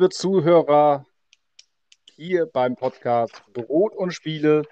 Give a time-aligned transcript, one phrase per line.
[0.00, 1.04] liebe Zuhörer,
[2.14, 4.62] hier beim Podcast Brot und Spiele.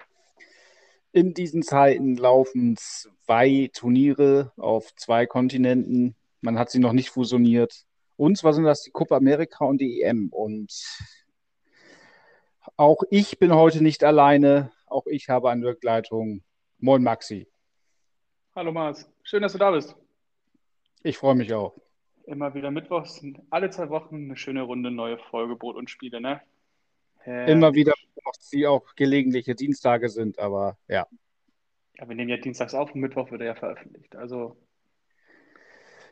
[1.11, 6.15] In diesen Zeiten laufen zwei Turniere auf zwei Kontinenten.
[6.41, 7.85] Man hat sie noch nicht fusioniert.
[8.15, 10.29] Und zwar sind das die Copa America und die EM.
[10.29, 10.73] Und
[12.75, 14.71] auch ich bin heute nicht alleine.
[14.87, 16.41] Auch ich habe eine Begleitung.
[16.79, 17.47] Moin Maxi.
[18.55, 19.95] Hallo Mars, schön, dass du da bist.
[21.03, 21.79] Ich freue mich auch.
[22.29, 26.39] Immer wieder Mittwochs, alle zwei Wochen eine schöne Runde, neue Folge Brot und Spiele, ne?
[27.25, 27.93] Äh, Immer wieder,
[28.53, 31.07] die auch gelegentliche Dienstage sind, aber ja.
[31.97, 34.15] Ja, wir nehmen ja dienstags auf und Mittwoch wird er ja veröffentlicht.
[34.15, 34.55] Also.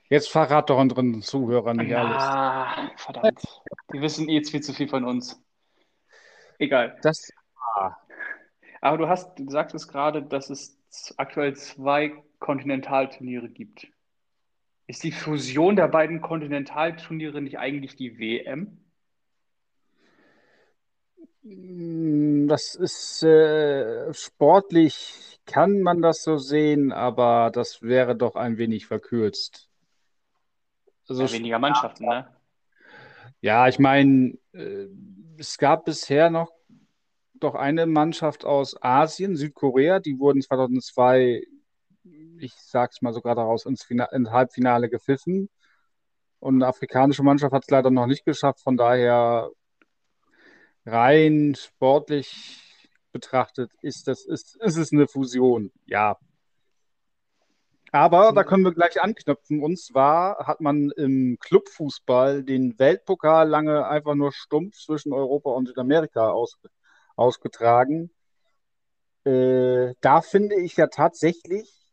[0.10, 2.24] Jetzt verrat doch unseren Zuhörern nicht alles.
[2.24, 3.62] Ah, verdammt.
[3.94, 5.40] Die wissen eh jetzt viel zu viel von uns.
[6.58, 6.98] Egal.
[7.04, 7.32] Das.
[8.82, 10.80] Aber du hast, du sagst es gerade, dass es
[11.18, 13.88] aktuell zwei Kontinentalturniere gibt.
[14.88, 18.80] Ist die Fusion der beiden Kontinentalturniere nicht eigentlich die WM?
[21.44, 28.58] Mm, das ist äh, sportlich, kann man das so sehen, aber das wäre doch ein
[28.58, 29.70] wenig verkürzt.
[31.10, 32.34] Also, ja, weniger Mannschaften, ne?
[33.42, 34.88] Ja, ich meine, äh,
[35.38, 36.52] es gab bisher noch
[37.40, 41.44] doch eine Mannschaft aus Asien, Südkorea, die wurden 2002
[42.40, 45.50] ich sag's mal so gerade raus, ins, ins Halbfinale gepfiffen.
[46.40, 48.62] Und eine afrikanische Mannschaft hat es leider noch nicht geschafft.
[48.62, 49.50] Von daher
[50.86, 56.18] rein sportlich betrachtet ist, das, ist, ist es eine Fusion, ja.
[57.92, 59.64] Aber da können wir gleich anknüpfen.
[59.64, 65.68] Und zwar hat man im Clubfußball den Weltpokal lange einfach nur stumpf zwischen Europa und
[65.68, 66.60] Südamerika aus,
[67.16, 68.12] ausgetragen.
[69.24, 71.87] Äh, da finde ich ja tatsächlich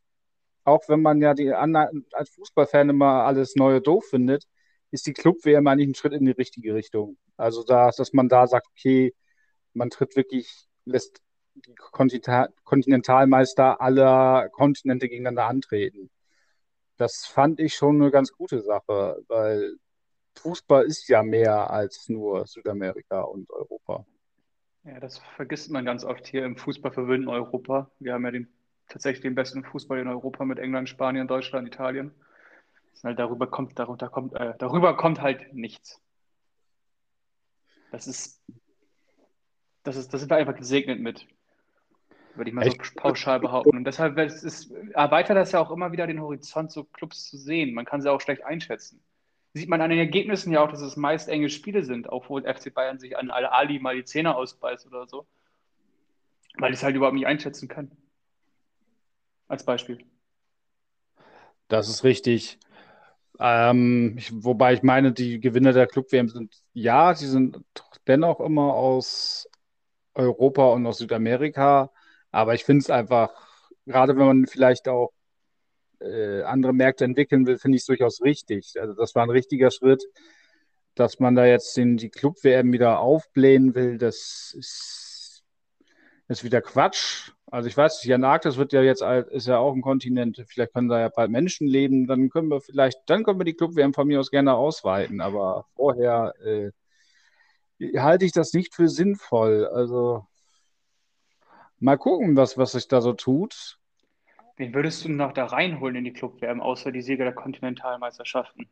[0.64, 4.47] auch wenn man ja die anderen als Fußballfan immer alles Neue doof findet,
[4.91, 7.16] ist die Club-WM eigentlich ein Schritt in die richtige Richtung.
[7.36, 9.14] Also da, dass man da sagt, okay,
[9.72, 11.20] man tritt wirklich, lässt
[11.54, 11.75] die
[12.64, 16.10] Kontinentalmeister aller Kontinente gegeneinander antreten.
[16.96, 19.76] Das fand ich schon eine ganz gute Sache, weil
[20.36, 24.06] Fußball ist ja mehr als nur Südamerika und Europa.
[24.84, 27.91] Ja, das vergisst man ganz oft hier im fußballverwöhnten Europa.
[27.98, 28.48] Wir haben ja den
[28.88, 32.12] tatsächlich den besten Fußball in Europa mit England, Spanien, Deutschland, Italien.
[33.02, 36.00] Halt darüber kommt, darunter kommt, äh, darüber kommt halt nichts.
[37.90, 38.42] Das ist,
[39.82, 41.26] das ist, das sind wir einfach gesegnet mit.
[42.34, 42.82] Würde ich mal Echt?
[42.82, 43.76] so pauschal behaupten.
[43.76, 47.74] Und deshalb ist, erweitert das ja auch immer wieder den Horizont, so Clubs zu sehen.
[47.74, 49.02] Man kann sie auch schlecht einschätzen.
[49.52, 52.40] Sieht man an den Ergebnissen ja auch, dass es meist enge Spiele sind, auch wo
[52.40, 55.26] FC Bayern sich an Al-Ali mal die Zähne ausbeißt oder so.
[56.56, 58.03] Weil die es halt überhaupt nicht einschätzen können
[59.49, 59.99] als Beispiel.
[61.69, 62.59] Das ist richtig.
[63.41, 67.59] Ähm, ich, wobei ich meine, die Gewinner der Club-WM sind, ja, sie sind
[68.06, 69.49] dennoch immer aus
[70.15, 71.91] Europa und aus Südamerika.
[72.31, 73.31] Aber ich finde es einfach,
[73.87, 75.12] gerade wenn man vielleicht auch
[76.00, 78.75] äh, andere Märkte entwickeln will, finde ich es durchaus richtig.
[78.81, 80.05] Also das war ein richtiger Schritt,
[80.94, 83.99] dass man da jetzt den, die Club-WM wieder aufblähen will.
[83.99, 85.03] Das ist,
[86.28, 87.30] ist wieder Quatsch.
[87.50, 90.42] Also ich weiß, die Antarktis wird ja jetzt ist ja auch ein Kontinent.
[90.48, 92.06] Vielleicht können da ja bald Menschen leben.
[92.06, 95.20] Dann können wir vielleicht, dann können wir die Club-WM von mir aus gerne ausweiten.
[95.20, 96.70] Aber vorher äh,
[97.98, 99.66] halte ich das nicht für sinnvoll.
[99.66, 100.26] Also
[101.78, 103.78] mal gucken, was, was sich da so tut.
[104.56, 108.68] Wen würdest du noch da reinholen in die Club-WM, außer die Sieger der Kontinentalmeisterschaften?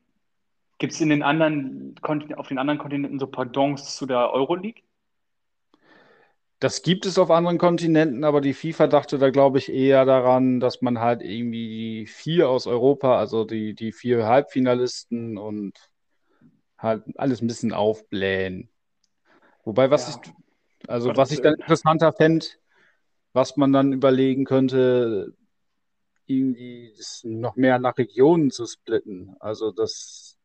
[0.78, 1.94] Gibt es in den anderen
[2.36, 4.82] auf den anderen Kontinenten so Pardons zu der Euroleague?
[6.62, 10.60] Das gibt es auf anderen Kontinenten, aber die FIFA dachte da, glaube ich, eher daran,
[10.60, 15.76] dass man halt irgendwie die vier aus Europa, also die, die vier Halbfinalisten und
[16.78, 18.70] halt alles ein bisschen aufblähen.
[19.64, 20.20] Wobei, was ja.
[20.22, 22.47] ich, also was ich dann interessanter fände,
[23.32, 25.34] was man dann überlegen könnte,
[26.26, 26.94] irgendwie
[27.24, 29.34] noch mehr nach Regionen zu splitten.
[29.41, 30.38] Also, dass,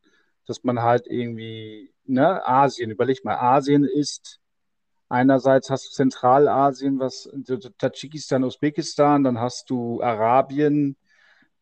[0.48, 4.40] dass man halt irgendwie, ne, Asien, überleg mal, Asien ist
[5.10, 7.30] Einerseits hast du Zentralasien, was
[7.78, 10.98] Tadschikistan, Usbekistan, dann hast du Arabien,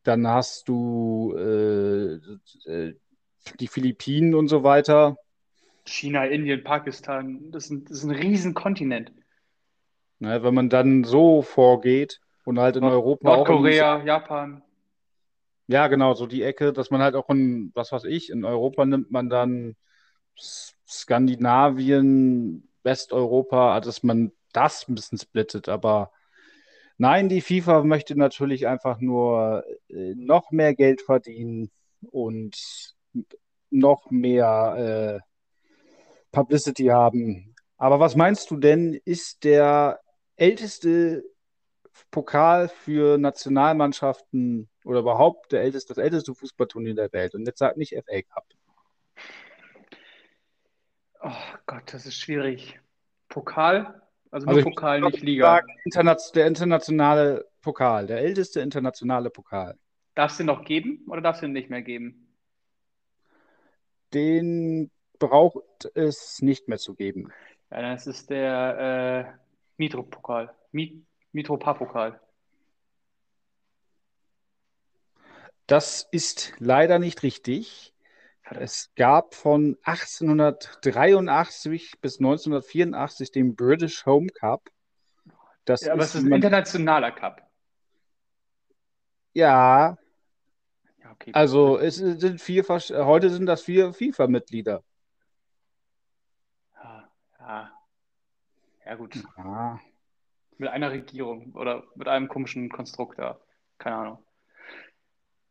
[0.04, 2.16] dann hast du äh,
[2.70, 2.96] äh,
[3.60, 5.18] die Philippinen und so weiter.
[5.86, 9.12] China, Indien, Pakistan, das ist ein, das ist ein Riesenkontinent.
[10.18, 14.64] Na, wenn man dann so vorgeht und halt in Nord Europa Nordkorea, Japan.
[15.68, 18.86] Ja, genau, so die Ecke, dass man halt auch in, was weiß ich, in Europa
[18.86, 19.76] nimmt man dann
[20.88, 25.68] Skandinavien, Westeuropa, dass man das ein bisschen splittet.
[25.68, 26.12] Aber
[26.98, 31.72] nein, die FIFA möchte natürlich einfach nur äh, noch mehr Geld verdienen
[32.12, 32.56] und
[33.70, 35.22] noch mehr
[36.32, 37.56] Publicity haben.
[37.78, 40.00] Aber was meinst du denn, ist der
[40.36, 41.24] älteste
[42.12, 47.36] Pokal für Nationalmannschaften oder überhaupt der älteste, das älteste Fußballturnier der Welt?
[47.36, 48.46] Und jetzt sagt nicht FA Cup.
[51.28, 51.32] Oh
[51.66, 52.80] Gott, das ist schwierig.
[53.30, 54.00] Pokal?
[54.30, 55.64] Also nur also Pokal, nicht Liga.
[55.92, 59.76] Sagen, der internationale Pokal, der älteste internationale Pokal.
[60.14, 62.32] Darf es den noch geben oder darf es den nicht mehr geben?
[64.14, 67.34] Den braucht es nicht mehr zu geben.
[67.72, 69.40] Ja, das ist der äh,
[69.78, 70.54] Mitro-Pokal.
[71.32, 72.20] Mitro-Pokal.
[75.66, 77.95] Das ist leider nicht richtig.
[78.52, 84.70] Es gab von 1883 bis 1984 den British Home Cup.
[85.66, 87.42] Das ja, aber ist es ist ein internationaler Cup.
[89.34, 89.98] Ja.
[91.00, 94.84] ja okay, also es sind vier, heute sind das vier FIFA-Mitglieder.
[96.76, 97.10] Ja,
[97.40, 97.72] ja.
[98.86, 99.16] Ja, gut.
[99.38, 99.80] Ja.
[100.58, 103.42] Mit einer Regierung oder mit einem komischen Konstruktor.
[103.80, 104.20] Keine Ahnung.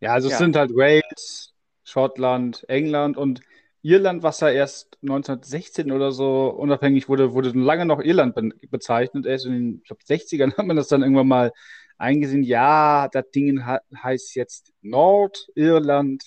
[0.00, 1.53] Ja, also es sind halt Wales,
[1.84, 3.40] Schottland, England und
[3.82, 9.26] Irland, was ja erst 1916 oder so unabhängig wurde, wurde lange noch Irland be bezeichnet.
[9.26, 11.52] Erst in den ich glaub, 60ern hat man das dann irgendwann mal
[11.98, 12.42] eingesehen.
[12.42, 16.24] Ja, das Ding heißt jetzt Nordirland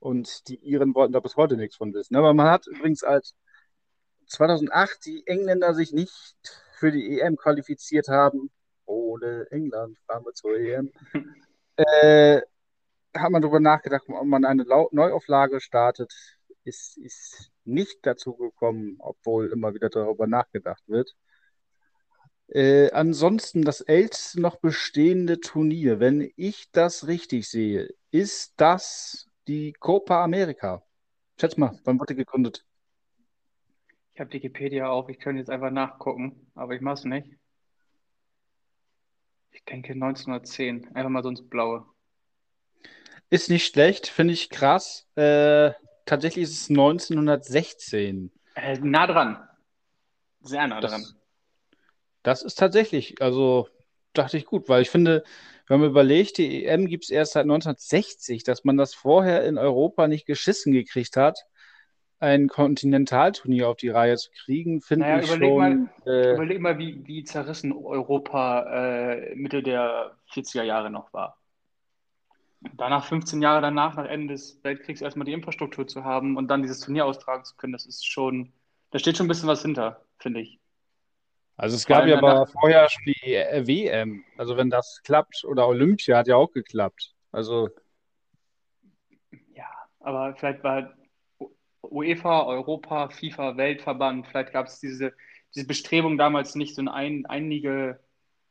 [0.00, 2.16] und die Iren wollten da bis heute nichts von wissen.
[2.16, 3.34] Aber man hat übrigens als
[4.26, 8.50] 2008 die Engländer sich nicht für die EM qualifiziert haben,
[8.86, 10.92] ohne England fahren wir zur EM,
[11.76, 12.40] äh,
[13.16, 16.12] hat man darüber nachgedacht, ob man eine Neuauflage startet.
[16.64, 21.16] Ist, ist nicht dazu gekommen, obwohl immer wieder darüber nachgedacht wird.
[22.48, 29.72] Äh, ansonsten das älteste noch bestehende Turnier, wenn ich das richtig sehe, ist das die
[29.72, 30.82] Copa America.
[31.40, 32.66] Schätz mal, wann wurde gegründet?
[34.14, 37.28] Ich habe Wikipedia auf, ich könnte jetzt einfach nachgucken, aber ich mache es nicht.
[39.52, 41.86] Ich denke 1910, einfach mal so ins Blaue.
[43.30, 45.06] Ist nicht schlecht, finde ich krass.
[45.14, 45.70] Äh,
[46.04, 48.32] tatsächlich ist es 1916.
[48.56, 49.38] Äh, nah dran.
[50.40, 51.04] Sehr nah das, dran.
[52.24, 53.68] Das ist tatsächlich, also
[54.14, 55.22] dachte ich gut, weil ich finde,
[55.68, 59.58] wenn man überlegt, die EM gibt es erst seit 1960, dass man das vorher in
[59.58, 61.38] Europa nicht geschissen gekriegt hat,
[62.18, 65.58] ein Kontinentalturnier auf die Reihe zu kriegen, finde naja, ich überleg schon.
[65.58, 71.39] Mal, äh, überleg mal, wie, wie zerrissen Europa äh, Mitte der 40er Jahre noch war
[72.60, 76.62] danach 15 Jahre danach, nach Ende des Weltkriegs, erstmal die Infrastruktur zu haben und dann
[76.62, 78.52] dieses Turnier austragen zu können, das ist schon,
[78.90, 80.60] da steht schon ein bisschen was hinter, finde ich.
[81.56, 83.32] Also es gab ja aber vorher schon die
[83.66, 84.24] WM.
[84.38, 87.14] Also wenn das klappt, oder Olympia hat ja auch geklappt.
[87.32, 87.68] Also.
[89.54, 89.68] Ja,
[90.00, 90.94] aber vielleicht war
[91.82, 95.12] UEFA, Europa, FIFA, Weltverband, vielleicht gab es diese,
[95.54, 98.00] diese Bestrebung damals nicht so eine einige,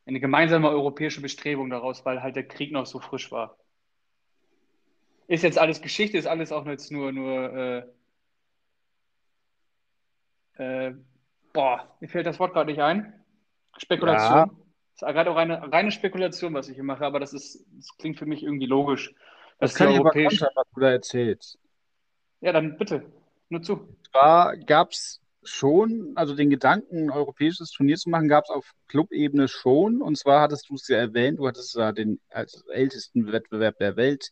[0.06, 3.58] eine gemeinsame europäische Bestrebung daraus, weil halt der Krieg noch so frisch war
[5.30, 7.86] ist jetzt alles Geschichte, ist alles auch jetzt nur, nur
[10.58, 10.96] äh, äh,
[11.54, 13.14] boah, mir fällt das Wort gerade nicht ein.
[13.78, 14.38] Spekulation.
[14.38, 14.46] Ja.
[15.00, 17.96] Das ist gerade auch eine reine Spekulation, was ich hier mache, aber das ist, das
[18.00, 19.14] klingt für mich irgendwie logisch.
[19.60, 21.60] Das kann ich aber kontern, was du da erzählst.
[22.42, 23.06] Ja, dann bitte,
[23.50, 23.96] nur zu.
[24.10, 28.72] Zwar gab es schon, also den Gedanken, ein europäisches Turnier zu machen, gab es auf
[28.88, 30.02] Clubebene schon.
[30.02, 33.96] Und zwar hattest du es ja erwähnt, du hattest ja den als ältesten Wettbewerb der
[33.96, 34.32] Welt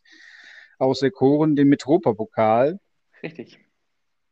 [0.78, 2.78] auserkoren, den Metropa-Pokal.
[3.22, 3.58] Richtig.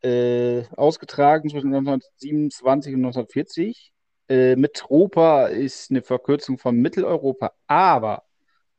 [0.01, 3.93] Äh, ausgetragen zwischen 1927 und 1940.
[4.29, 8.23] Äh, Metropa ist eine Verkürzung von Mitteleuropa, aber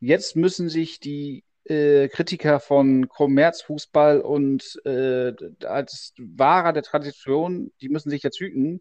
[0.01, 5.33] jetzt müssen sich die äh, Kritiker von Kommerzfußball und äh,
[5.65, 8.81] als Wahrer der Tradition, die müssen sich jetzt hüten.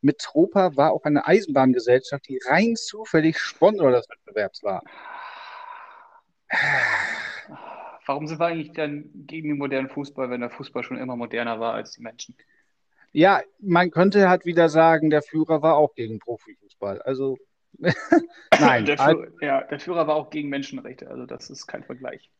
[0.00, 4.82] Metropa war auch eine Eisenbahngesellschaft, die rein zufällig Sponsor des Wettbewerbs war.
[8.08, 11.60] Warum sind wir eigentlich dann gegen den modernen Fußball, wenn der Fußball schon immer moderner
[11.60, 12.34] war als die Menschen?
[13.12, 17.02] Ja, man könnte halt wieder sagen, der Führer war auch gegen Profifußball.
[17.02, 17.36] Also,
[18.58, 18.86] nein.
[18.86, 21.10] der, Führer, ja, der Führer war auch gegen Menschenrechte.
[21.10, 22.30] Also, das ist kein Vergleich.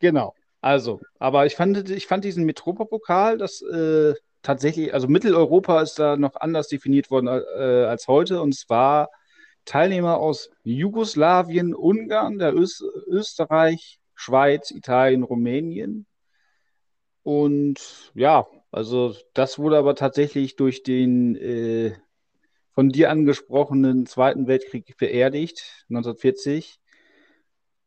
[0.00, 0.34] Genau.
[0.60, 6.16] Also, aber ich fand, ich fand diesen Metropopokal, das äh, tatsächlich, also Mitteleuropa ist da
[6.16, 8.42] noch anders definiert worden äh, als heute.
[8.42, 9.08] Und zwar
[9.66, 16.06] Teilnehmer aus Jugoslawien, Ungarn, der Öst Österreich, Schweiz, Italien, Rumänien.
[17.24, 21.96] Und ja, also das wurde aber tatsächlich durch den äh,
[22.70, 26.78] von dir angesprochenen Zweiten Weltkrieg beerdigt, 1940.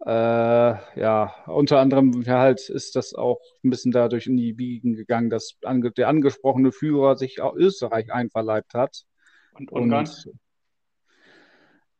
[0.06, 4.94] Äh, ja, unter anderem ja, halt ist das auch ein bisschen dadurch in die Biegen
[4.94, 9.06] gegangen, dass ange der angesprochene Führer sich auch Österreich einverleibt hat.
[9.54, 10.06] Und Ungarn?
[10.06, 10.36] Und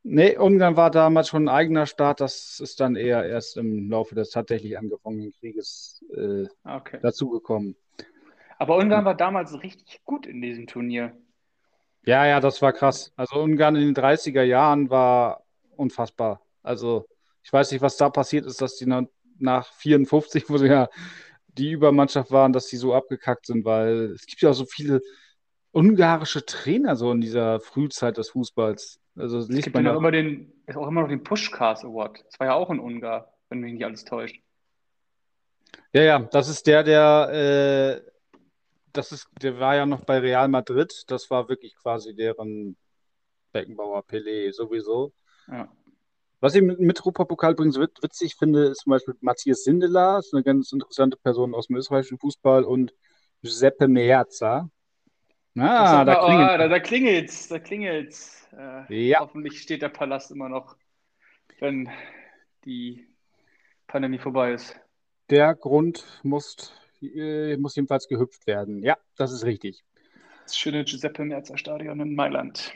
[0.06, 2.22] nee, Ungarn war damals schon ein eigener Staat.
[2.22, 7.00] Das ist dann eher erst im Laufe des tatsächlich angefangenen Krieges äh, Okay.
[7.02, 7.76] dazugekommen.
[8.58, 11.16] Aber Ungarn war damals richtig gut in diesem Turnier.
[12.06, 13.12] Ja, ja, das war krass.
[13.16, 15.44] Also Ungarn in den 30er Jahren war
[15.76, 16.42] unfassbar.
[16.62, 17.06] Also
[17.44, 19.04] ich weiß nicht, was da passiert ist, dass die nach,
[19.40, 20.88] nach 54, wo sie ja
[21.48, 25.02] die Übermannschaft waren, dass die so abgekackt sind, weil es gibt ja auch so viele
[25.72, 29.00] ungarische Trainer so in dieser Frühzeit des Fußballs.
[29.16, 29.96] Also Es liest ja man ja.
[29.96, 32.24] immer den, es auch immer noch den Pushcars Award.
[32.26, 34.42] Das war ja auch ein Ungar, wenn mich nicht alles täuscht.
[35.94, 38.12] Ja, ja, das ist der, der, äh,
[38.92, 41.04] das ist, der war ja noch bei Real Madrid.
[41.08, 42.76] Das war wirklich quasi deren
[43.54, 45.14] Beckenbauer, Pelé sowieso.
[45.48, 45.72] Ja.
[46.42, 50.34] Was ich mit, mit Europapokal übrigens wit- witzig finde, ist zum Beispiel Matthias Sindelar, ist
[50.34, 52.94] eine ganz interessante Person aus dem österreichischen Fußball und
[53.42, 54.70] Giuseppe Meazza.
[55.58, 56.60] Ah, sagt da oh, klingelt.
[56.60, 58.48] da, da klingelt's, da klingelt's.
[58.58, 60.78] Äh, Ja, hoffentlich steht der Palast immer noch,
[61.60, 61.90] wenn
[62.66, 63.08] die
[63.88, 64.76] Pandemie vorbei ist.
[65.30, 68.84] der Grund muss, äh, muss jedenfalls gehüpft werden.
[68.84, 69.84] Ja, das ist richtig.
[70.46, 72.74] Das schöne Giuseppe Meazza Stadion in Mailand.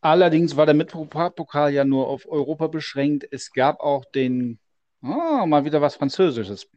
[0.00, 3.26] Allerdings war der Mittelpokal ja nur auf Europa beschränkt.
[3.30, 4.58] Es gab auch den,
[5.02, 6.68] ah, mal wieder was Französisches.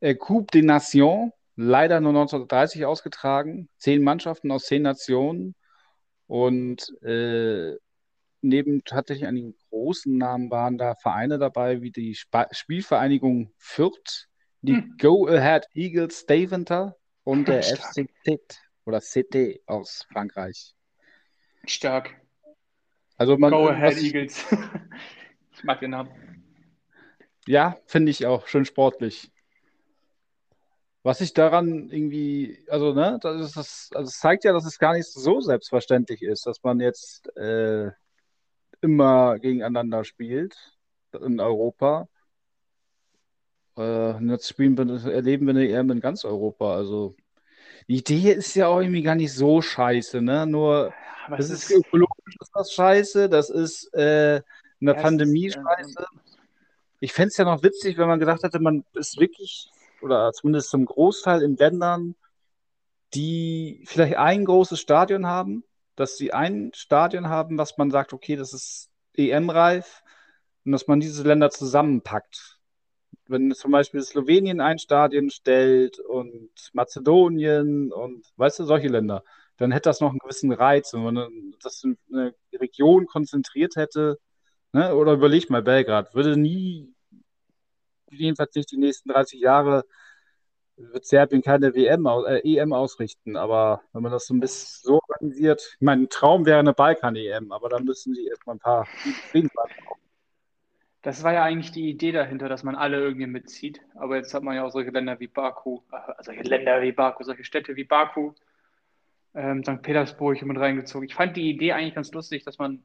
[0.00, 3.68] Äh, Coupe des Nations, leider nur 1930 ausgetragen.
[3.78, 5.54] Zehn Mannschaften aus zehn Nationen.
[6.26, 7.76] Und äh,
[8.42, 14.28] neben tatsächlich einigen großen Namen waren da Vereine dabei, wie die Spa Spielvereinigung Fürth,
[14.62, 20.74] die Hm, Go Ahead Eagles Deventer und der stark, FC Tet oder CT aus Frankreich.
[21.66, 22.20] stark.
[23.16, 24.44] Also man, Go ahead, Eagles.
[25.58, 26.10] Ich mag den Namen.
[27.46, 29.32] ja, finde ich auch schön sportlich.
[31.06, 34.76] Was ich daran irgendwie, also ne, das ist das, also es zeigt ja, dass es
[34.76, 37.92] gar nicht so selbstverständlich ist, dass man jetzt äh,
[38.80, 40.56] immer gegeneinander spielt
[41.12, 42.08] in Europa.
[43.78, 46.74] Äh, jetzt spielen wir, erleben wir eine EM in ganz Europa.
[46.74, 47.14] Also
[47.86, 50.44] die Idee ist ja auch irgendwie gar nicht so scheiße, ne?
[50.44, 50.92] Nur
[51.26, 54.38] Aber das ist ist, ökologisch ist das scheiße, das ist äh,
[54.80, 56.04] in der ja, es ist, Pandemie äh, scheiße.
[56.98, 59.70] Ich fände es ja noch witzig, wenn man gedacht hätte, man ist wirklich,
[60.02, 62.14] oder zumindest zum Großteil in Ländern,
[63.14, 68.36] die vielleicht ein großes Stadion haben, dass sie ein Stadion haben, was man sagt, okay,
[68.36, 70.02] das ist EM-reif
[70.64, 72.58] und dass man diese Länder zusammenpackt.
[73.28, 79.24] Wenn zum Beispiel Slowenien ein Stadion stellt und Mazedonien und weißt du, solche Länder,
[79.56, 80.92] dann hätte das noch einen gewissen Reiz.
[80.92, 84.18] Wenn man das in eine Region konzentriert hätte,
[84.72, 86.94] ne, oder überleg mal, Belgrad würde nie,
[88.10, 89.84] jedenfalls nicht die nächsten 30 Jahre,
[90.76, 93.36] wird Serbien keine WM, äh, EM ausrichten.
[93.36, 96.74] Aber wenn man das so ein bisschen so organisiert, ich meine, ein Traum wäre eine
[96.74, 99.76] Balkan-EM, aber dann müssen sie erstmal ein paar gute Friedenspartner
[101.06, 103.80] das war ja eigentlich die Idee dahinter, dass man alle irgendwie mitzieht.
[103.94, 107.22] Aber jetzt hat man ja auch solche Länder wie Baku, äh, solche Länder wie Baku,
[107.22, 108.32] solche Städte wie Baku,
[109.32, 109.82] ähm, St.
[109.82, 111.08] Petersburg mit reingezogen.
[111.08, 112.82] Ich fand die Idee eigentlich ganz lustig, dass man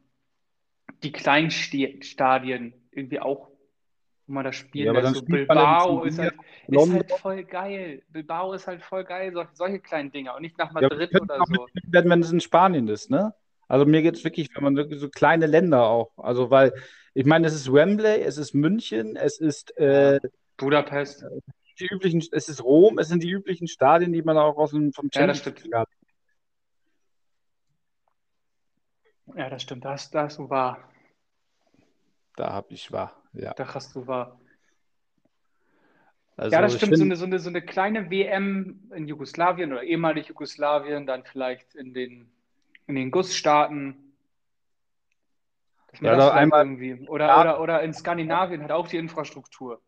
[1.02, 3.50] die kleinen Sti- Stadien irgendwie auch,
[4.28, 5.14] wo man das Ja, lässt.
[5.14, 6.34] dann So Bilbao ist halt,
[6.70, 8.02] ist halt voll geil.
[8.10, 11.30] Bilbao ist halt voll geil, solche, solche kleinen Dinger und nicht nach Ja, Madrid können
[11.30, 11.68] oder auch so.
[11.92, 13.34] werden, wenn es in Spanien ist, ne?
[13.68, 16.74] Also mir geht es wirklich, wenn man wirklich so kleine Länder auch, also weil,
[17.14, 20.20] ich meine, es ist Wembley, es ist München, es ist äh, Ja,
[20.58, 21.24] Budapest.
[21.80, 24.94] die üblichen, es ist Rom, es sind die üblichen Stadien, die man auch aus dem,
[24.94, 25.64] vom Ja, das Champions stimmt.
[25.64, 25.90] League hat.
[29.36, 29.84] Ja, das stimmt.
[29.84, 30.90] Da hast, da hast du wahr.
[32.36, 33.54] Da habe ich wahr, ja.
[33.54, 34.40] Da hast du wahr.
[36.38, 36.98] Ja, Also das ich stimmt.
[36.98, 41.24] So finde, eine, so eine, so eine kleine WM in Jugoslawien oder ehemalig Jugoslawien, dann
[41.24, 42.32] vielleicht in den,
[42.88, 44.14] in den Gussstaaten,
[46.02, 49.82] ja, das vielleicht einmal, irgendwie, oder, ja, oder, oder in Skandinavien hat auch die Infrastruktur.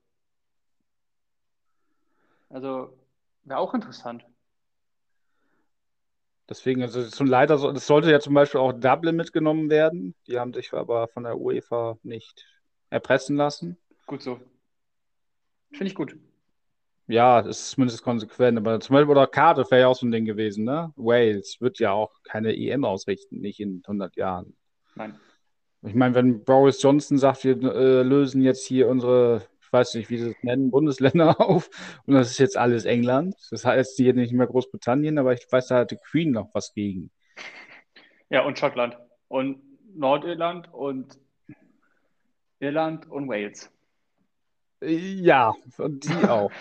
[2.50, 2.94] Also
[3.46, 4.24] wäre auch interessant.
[6.50, 10.40] Deswegen, also schon leider so, es sollte ja zum Beispiel auch Dublin mitgenommen werden, die
[10.40, 12.46] haben sich aber von der UEFA nicht
[12.90, 13.78] erpressen lassen.
[14.06, 14.40] Gut so.
[15.72, 16.16] Finde ich gut.
[17.08, 20.12] Ja, das ist zumindest konsequent, aber zum Beispiel, oder Cardiff wäre ja auch so ein
[20.12, 20.94] Ding gewesen, ne?
[20.96, 24.56] Wales wird ja auch keine EM ausrichten, nicht in 100 Jahren.
[24.96, 25.20] Nein.
[25.82, 29.42] Ich meine, wenn Boris Johnson sagt, wir äh, lösen jetzt hier unsere,
[29.74, 31.70] weiß nicht, wie sie es nennen, Bundesländer auf
[32.06, 35.68] und das ist jetzt alles England, das heißt hier nicht mehr Großbritannien, aber ich weiß,
[35.68, 37.12] da hat die Queen noch was gegen.
[38.30, 38.98] Ja, und Schottland.
[39.28, 39.62] Und
[39.96, 41.20] Nordirland und
[42.60, 43.72] Irland und Wales.
[44.82, 46.52] Ja, die auch.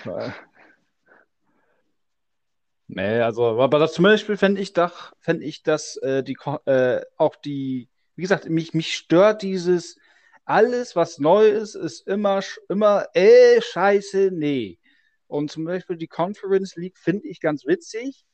[2.88, 4.72] nee, also, aber das zum Beispiel fände ich
[5.18, 9.96] fände ich das, äh, die, äh, auch die, wie gesagt, mich, mich stört dieses,
[10.44, 14.78] alles, was neu ist, ist immer, immer, äh, scheiße, nee.
[15.26, 18.24] Und zum Beispiel die Conference League finde ich ganz witzig.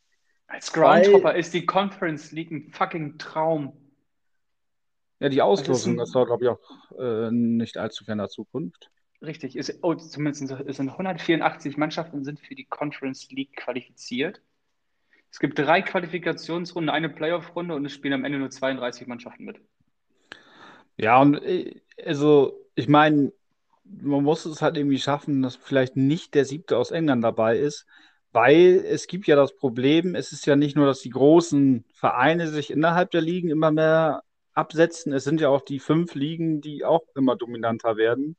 [0.48, 3.76] Als Groundhopper ist die Conference League ein fucking Traum.
[5.20, 8.90] Ja, die Auslosung, das, war, glaube ich, auch äh, nicht allzu ferner Zukunft.
[9.20, 14.40] Richtig, ist, oh, zumindest es sind 184 Mannschaften sind für die Conference League qualifiziert.
[15.30, 19.60] Es gibt drei Qualifikationsrunden, eine Playoff-Runde und es spielen am Ende nur 32 Mannschaften mit.
[20.96, 23.32] Ja, und äh, also ich meine,
[23.84, 27.86] man muss es halt irgendwie schaffen, dass vielleicht nicht der siebte aus England dabei ist,
[28.32, 32.48] weil es gibt ja das Problem, es ist ja nicht nur, dass die großen Vereine
[32.48, 34.22] sich innerhalb der Ligen immer mehr
[34.54, 38.36] absetzen, es sind ja auch die fünf Ligen, die auch immer dominanter werden.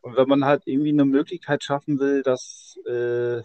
[0.00, 3.42] Und wenn man halt irgendwie eine Möglichkeit schaffen will, dass äh,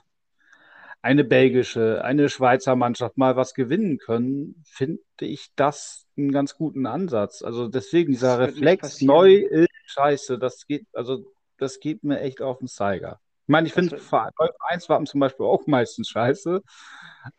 [1.03, 6.85] eine belgische, eine Schweizer Mannschaft mal was gewinnen können, finde ich das einen ganz guten
[6.85, 7.43] Ansatz.
[7.43, 11.25] Also deswegen dieser Reflex neu ist scheiße, das geht, also
[11.57, 13.19] das geht mir echt auf den Zeiger.
[13.43, 16.63] Ich meine, ich finde Vereinswappen zum Beispiel auch meistens scheiße,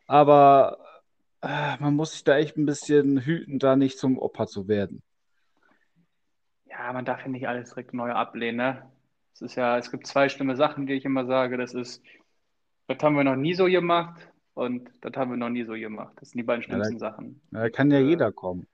[0.06, 0.76] aber
[1.40, 5.02] äh, man muss sich da echt ein bisschen hüten, da nicht zum Opfer zu werden.
[6.66, 8.90] Ja, man darf ja nicht alles direkt neu ablehnen, ne?
[9.32, 11.56] Es ist ja, es gibt zwei schlimme Sachen, die ich immer sage.
[11.56, 12.02] Das ist,
[12.86, 16.14] das haben wir noch nie so gemacht und das haben wir noch nie so gemacht.
[16.20, 17.40] Das sind die beiden schlimmsten ja, da, Sachen.
[17.50, 18.66] Da kann ja äh, jeder kommen.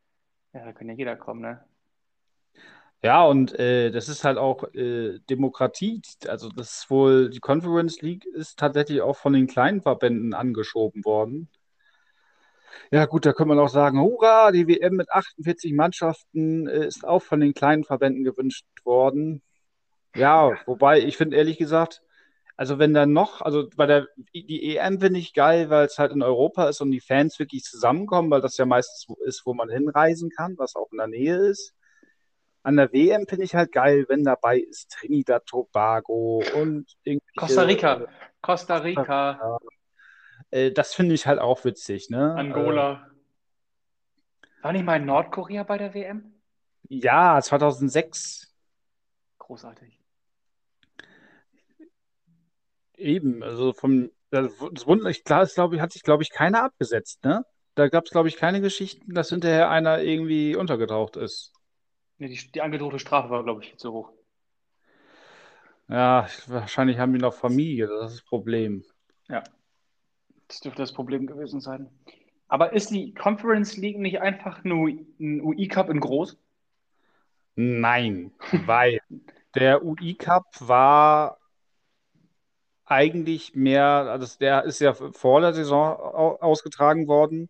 [0.52, 1.64] Ja, da kann ja jeder kommen, ne?
[3.02, 6.02] Ja, und äh, das ist halt auch äh, Demokratie.
[6.26, 11.04] Also das ist wohl, die Conference League ist tatsächlich auch von den kleinen Verbänden angeschoben
[11.04, 11.48] worden.
[12.90, 17.06] Ja, gut, da kann man auch sagen, hurra, die WM mit 48 Mannschaften äh, ist
[17.06, 19.42] auch von den kleinen Verbänden gewünscht worden.
[20.14, 22.02] Ja, wobei ich finde ehrlich gesagt,
[22.60, 26.12] also wenn dann noch, also bei der die EM finde ich geil, weil es halt
[26.12, 29.70] in Europa ist und die Fans wirklich zusammenkommen, weil das ja meistens ist, wo man
[29.70, 31.74] hinreisen kann, was auch in der Nähe ist.
[32.62, 36.98] An der WM finde ich halt geil, wenn dabei ist Trinidad Tobago und
[37.34, 38.06] Costa Rica.
[38.42, 39.58] Costa Rica.
[40.50, 42.34] Äh, das finde ich halt auch witzig, ne?
[42.34, 43.06] Angola.
[44.42, 46.34] Äh, War nicht mal in Nordkorea bei der WM?
[46.90, 48.54] Ja, 2006.
[49.38, 49.99] Großartig.
[53.00, 54.52] Eben, also vom, das
[54.86, 57.44] wunderlich klar ist, glaube ich, hat sich, glaube ich, keiner abgesetzt, ne?
[57.74, 61.52] Da gab es, glaube ich, keine Geschichten, dass hinterher einer irgendwie untergetaucht ist.
[62.18, 64.12] Nee, die, die angedrohte Strafe war, glaube ich, zu hoch.
[65.88, 68.84] Ja, wahrscheinlich haben die noch Familie, das ist das Problem.
[69.28, 69.42] Ja,
[70.46, 71.88] das dürfte das Problem gewesen sein.
[72.48, 76.36] Aber ist die Conference League nicht einfach nur ein UI-Cup in groß?
[77.54, 78.32] Nein,
[78.66, 79.00] weil
[79.54, 81.39] der UI-Cup war
[82.90, 85.96] eigentlich mehr, also der ist ja vor der Saison
[86.40, 87.48] ausgetragen worden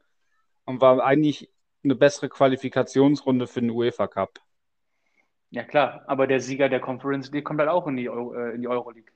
[0.67, 1.51] und war eigentlich
[1.83, 4.39] eine bessere Qualifikationsrunde für den UEFA Cup.
[5.49, 8.55] Ja, klar, aber der Sieger der Conference League kommt halt auch in die, Euro, äh,
[8.55, 9.13] in die Euroleague.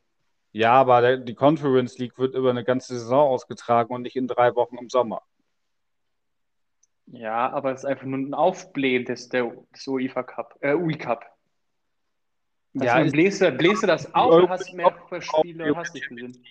[0.53, 4.27] Ja, aber der, die Conference League wird über eine ganze Saison ausgetragen und nicht in
[4.27, 5.23] drei Wochen im Sommer.
[7.07, 11.34] Ja, aber es ist einfach nur ein Aufblähen des, des UEFA Cup, äh, UI Cup.
[12.79, 16.45] Also ja, bläst du das auf und hast mehr Spiele und hast nicht gesehen.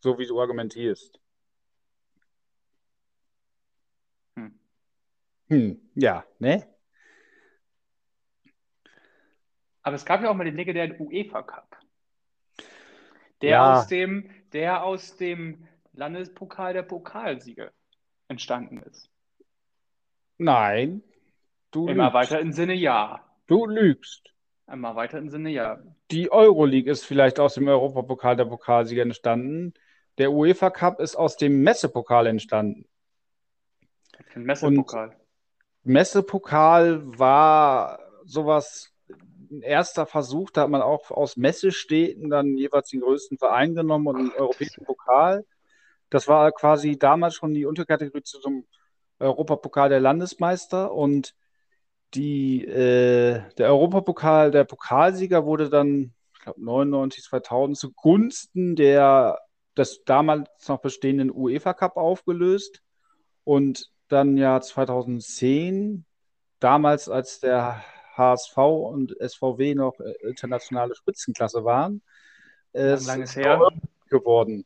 [0.00, 1.18] So wie du argumentierst.
[4.36, 4.58] Hm.
[5.48, 6.66] Hm, ja, ne?
[9.82, 11.78] Aber es gab ja auch mal den legendären UEFA Cup.
[13.40, 13.78] Der, ja.
[13.78, 17.72] aus dem, der aus dem Landespokal der Pokalsieger
[18.28, 19.10] entstanden ist.
[20.36, 21.02] Nein.
[21.70, 22.08] Du Im lügst.
[22.08, 23.24] erweiterten Sinne ja.
[23.46, 24.34] Du lügst.
[24.72, 25.78] Im erweiterten Sinne ja.
[26.10, 29.74] Die Euroleague ist vielleicht aus dem Europapokal der Pokalsieger entstanden.
[30.18, 32.86] Der UEFA Cup ist aus dem Messepokal entstanden.
[34.34, 35.08] Ein Messepokal.
[35.08, 35.16] Und
[35.82, 38.92] Messepokal war sowas,
[39.50, 44.06] ein erster Versuch, da hat man auch aus Messestädten dann jeweils den größten Verein genommen
[44.06, 45.44] und einen europäischen Pokal.
[46.10, 48.66] Das war quasi damals schon die Unterkategorie zu zum
[49.18, 51.34] Europapokal der Landesmeister und
[52.14, 59.38] die, äh, der Europapokal, der Pokalsieger wurde dann, ich glaube, 99, 2000 zugunsten der,
[59.76, 62.82] des damals noch bestehenden UEFA Cup aufgelöst.
[63.44, 66.04] Und dann ja 2010,
[66.58, 67.84] damals als der
[68.16, 72.02] HSV und SVW noch äh, internationale Spitzenklasse waren,
[72.72, 73.60] ist lange ist her?
[74.08, 74.64] geworden.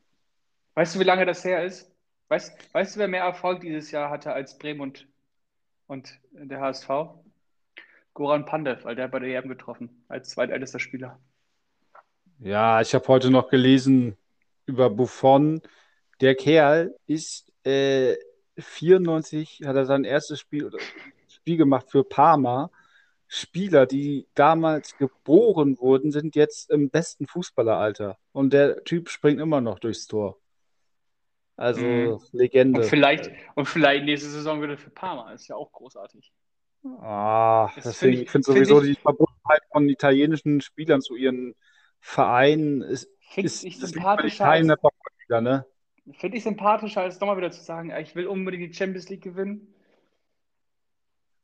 [0.75, 1.91] Weißt du, wie lange das her ist?
[2.29, 5.09] Weißt, weißt du, wer mehr Erfolg dieses Jahr hatte als Bremen und,
[5.87, 6.89] und der HSV?
[8.15, 11.19] Goran Pandev, weil der hat bei der EM getroffen, als zweitältester Spieler.
[12.39, 14.17] Ja, ich habe heute noch gelesen
[14.67, 15.63] über Buffon.
[16.21, 18.17] Der Kerl ist äh,
[18.59, 20.71] 94, hat er sein erstes Spiel,
[21.29, 22.71] Spiel gemacht für Parma.
[23.27, 28.17] Spieler, die damals geboren wurden, sind jetzt im besten Fußballeralter.
[28.33, 30.39] Und der Typ springt immer noch durchs Tor.
[31.57, 32.19] Also Mhm.
[32.33, 32.81] Legende.
[32.81, 35.33] Und vielleicht, und vielleicht nächste Saison wieder für Parma.
[35.33, 36.33] Ist ja auch großartig.
[37.01, 41.55] Ah, Das deswegen, finde ich finde sowieso ich- die Verbundenheit von italienischen Spielern zu ihren
[42.01, 44.69] Vereinen ist, ist, ich das sympathischer als,
[45.27, 45.65] wieder, ne?
[46.13, 49.23] finde ich sympathischer, als nochmal wieder zu sagen, ja, ich will unbedingt die Champions League
[49.23, 49.75] gewinnen.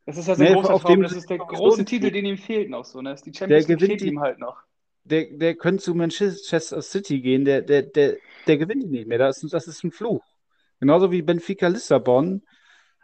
[0.05, 0.97] Das ist ja sein Nee, großer auf Traum.
[0.97, 3.01] dem Das ist der große Titel, den ihm fehlt noch so.
[3.01, 3.15] Ne?
[3.25, 4.63] Die Champions League gewinnt fehlt die- ihm halt noch.
[5.05, 9.19] Der, der könnte zu Manchester City gehen, der, der, der, der gewinnt ihn nicht mehr.
[9.19, 10.23] Das ist, das ist ein Fluch.
[10.79, 12.43] Genauso wie Benfica Lissabon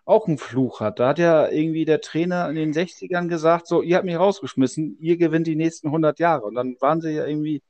[0.06, 1.00] auch einen Fluch hat.
[1.00, 4.96] Da hat ja irgendwie der Trainer in den 60ern gesagt, so, ihr habt mich rausgeschmissen,
[5.00, 6.44] ihr gewinnt die nächsten 100 Jahre.
[6.46, 7.62] Und dann waren sie ja irgendwie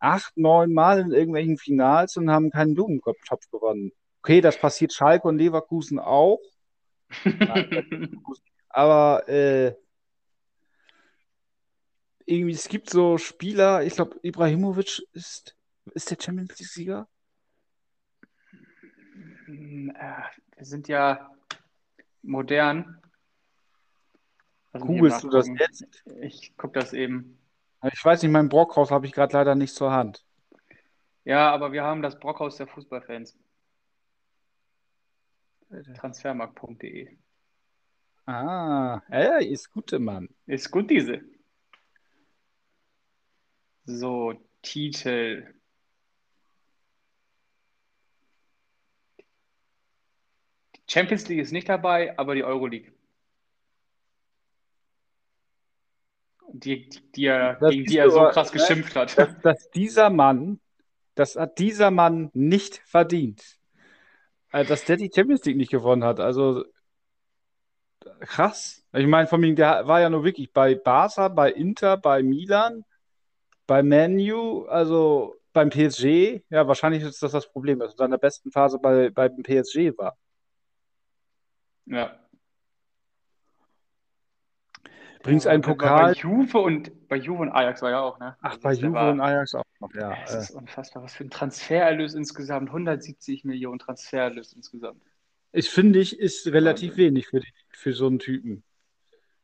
[0.00, 3.92] acht, neun Mal in irgendwelchen Finals und haben keinen Blumentopf gewonnen.
[4.22, 6.40] Okay, das passiert Schalke und Leverkusen auch,
[8.68, 9.74] aber äh,
[12.26, 15.56] irgendwie, es gibt so Spieler, ich glaube, Ibrahimovic ist,
[15.94, 17.08] ist der Champions League-Sieger?
[19.46, 20.22] Hm, äh,
[20.56, 21.30] Wir sind ja
[22.22, 23.00] modern.
[24.74, 26.04] Eben Googlest du das jetzt?
[26.20, 27.38] Ich gucke das eben.
[27.92, 30.24] Ich weiß nicht, mein Brockhaus habe ich gerade leider nicht zur Hand.
[31.24, 33.38] Ja, aber wir haben das Brockhaus der Fußballfans.
[35.96, 37.18] Transfermarkt.de.
[38.24, 40.28] Ah, er ist gute Mann.
[40.46, 41.20] Ist gut, diese.
[43.84, 45.54] So, Titel.
[50.74, 52.92] Die Champions League ist nicht dabei, aber die Euroleague.
[56.50, 58.58] Die, die, die er, Das gegen die er so krass ne?
[58.58, 59.16] geschimpft hat.
[59.18, 60.60] Dass, dass dieser Mann,
[61.14, 63.58] das hat dieser Mann nicht verdient.
[64.52, 66.20] Äh, Dass der die Champions League nicht gewonnen hat.
[66.20, 66.64] Also
[68.20, 68.82] krass.
[68.94, 72.84] Ich meine, von ihm, der war ja nur wirklich bei Barca, bei Inter, bei Milan,
[73.66, 76.42] bei Man U, also beim PSG.
[76.48, 79.92] Ja, wahrscheinlich ist das das Problem, dass er in seiner besten Phase bei, beim PSG
[79.98, 80.16] war.
[81.88, 82.18] Ja.
[85.22, 86.12] Bringst einen Pokal.
[86.14, 88.36] Bei Juve und bei Juve und Ajax war ja auch, ne?
[88.40, 90.16] Ach, bei Juve war- und Ajax auch noch, ja.
[90.24, 92.68] Es Äh, ist unfassbar, was für ein Transfererlös insgesamt.
[92.68, 95.02] 170 Millionen Transfererlös insgesamt.
[95.52, 97.04] Ich finde, ich ist relativ Wahnsinn.
[97.06, 98.62] wenig für, die, für so einen Typen.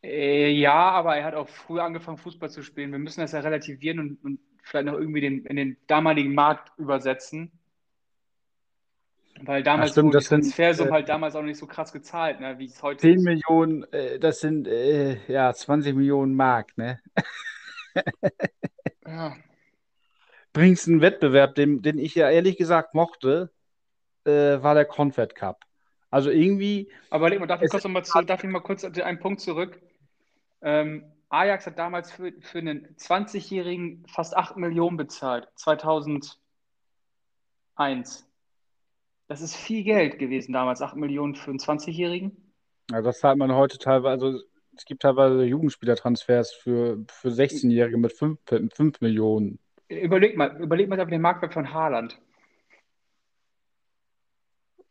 [0.02, 2.92] Äh, ja, aber er hat auch früh angefangen, Fußball zu spielen.
[2.92, 6.72] Wir müssen das ja relativieren und, und vielleicht noch irgendwie den, in den damaligen Markt
[6.78, 7.50] übersetzen.
[9.42, 12.58] Weil damals stimmt, wurden die Transfersummen äh, halt damals auch nicht so krass gezahlt, ne,
[12.58, 13.24] wie es heute 10 ist.
[13.24, 17.00] Millionen, äh, das sind äh, ja 20 Millionen Mark, ne?
[19.06, 19.36] Ja.
[20.52, 23.52] Bringst einen Wettbewerb, den, den ich ja ehrlich gesagt mochte,
[24.24, 24.30] äh,
[24.62, 25.64] war der Confed Cup.
[26.10, 29.18] Also irgendwie, Aber leg mal, darf ich kurz mal, zu, darf ich mal kurz einen
[29.18, 29.80] Punkt zurück?
[30.62, 36.38] Ähm, Ajax hat damals für, für einen 20-Jährigen fast 8 Millionen bezahlt, 2001.
[39.34, 42.36] Das ist viel Geld gewesen damals, 8 Millionen für einen 20-Jährigen.
[42.92, 44.44] ja, das zahlt man heute teilweise, also
[44.76, 48.38] es gibt teilweise Jugendspielertransfers für, für 16-Jährige mit 5,
[48.72, 49.58] 5 Millionen.
[49.88, 52.16] Überleg mal, überleg mal den Marktwert von Haaland.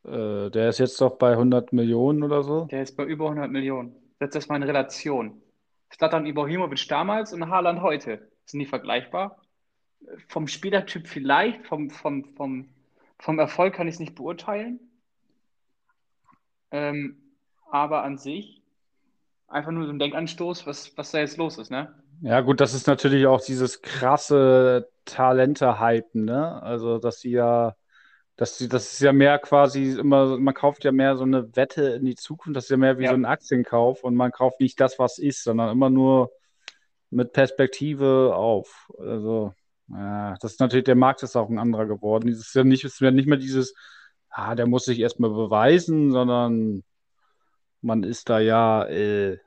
[0.03, 2.65] Äh, der ist jetzt doch bei 100 Millionen oder so.
[2.65, 3.95] Der ist bei über 100 Millionen.
[4.19, 5.41] Setz das mal in Relation.
[5.89, 8.29] Zlatan Ibrahimovic damals und Haaland heute.
[8.43, 9.41] Sind die vergleichbar?
[10.27, 12.72] Vom Spielertyp vielleicht, vom, vom, vom,
[13.23, 14.81] vom Erfolg kann ich es nicht beurteilen.
[16.71, 17.15] Ähm,
[17.71, 18.61] aber an sich
[19.47, 21.93] einfach nur so ein Denkanstoß, was, was da jetzt los ist, ne?
[22.21, 26.61] Ja, gut, das ist natürlich auch dieses krasse Talente-Hypen, ne?
[26.61, 27.75] Also, dass sie ja,
[28.35, 31.91] dass sie, das ist ja mehr quasi immer, man kauft ja mehr so eine Wette
[31.91, 33.11] in die Zukunft, das ist ja mehr wie Ja.
[33.11, 36.29] so ein Aktienkauf und man kauft nicht das, was ist, sondern immer nur
[37.09, 38.91] mit Perspektive auf.
[38.99, 39.53] Also,
[39.89, 42.27] ja, das ist natürlich, der Markt ist auch ein anderer geworden.
[42.27, 43.75] Dieses ist ja nicht, ist ja nicht mehr dieses,
[44.29, 46.83] ah, der muss sich erstmal beweisen, sondern
[47.81, 49.37] man ist da ja, äh,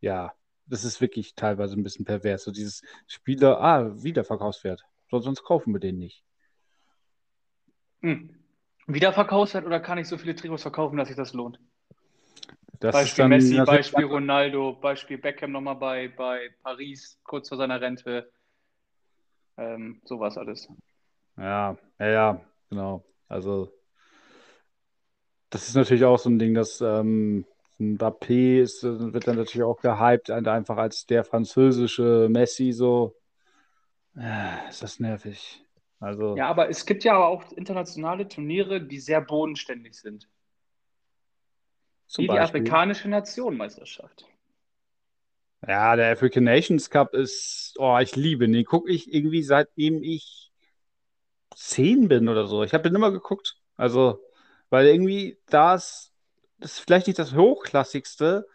[0.00, 0.32] ja,
[0.66, 2.44] das ist wirklich teilweise ein bisschen pervers.
[2.44, 4.82] So dieses Spieler, ah, Wiederverkaufswert.
[5.10, 6.24] So, sonst kaufen wir den nicht.
[8.02, 8.36] Hm.
[8.86, 11.60] Wiederverkaufswert oder kann ich so viele Trikots verkaufen, dass sich das lohnt?
[12.78, 17.58] Das ist Beispiel dann Messi, Beispiel Ronaldo, Beispiel Beckham nochmal bei, bei Paris, kurz vor
[17.58, 18.32] seiner Rente.
[19.60, 20.68] Ähm, sowas alles.
[21.36, 23.04] Ja, ja, ja, genau.
[23.28, 23.70] Also,
[25.50, 27.44] das ist natürlich auch so ein Ding, dass ähm,
[27.78, 33.14] Mbappé ist, wird dann natürlich auch gehypt, einfach als der französische Messi so.
[34.14, 35.64] Ja, ist das nervig.
[35.98, 40.28] Also, Ja, aber es gibt ja auch internationale Turniere, die sehr bodenständig sind.
[42.16, 44.29] Wie die afrikanische Nationenmeisterschaft.
[45.66, 48.52] Ja, der African Nations Cup ist, oh, ich liebe ihn.
[48.52, 50.50] Den gucke ich irgendwie seitdem ich
[51.54, 52.62] zehn bin oder so.
[52.62, 53.56] Ich habe den immer geguckt.
[53.76, 54.20] Also,
[54.70, 56.12] weil irgendwie da ist,
[56.58, 58.46] das ist vielleicht nicht das Hochklassigste,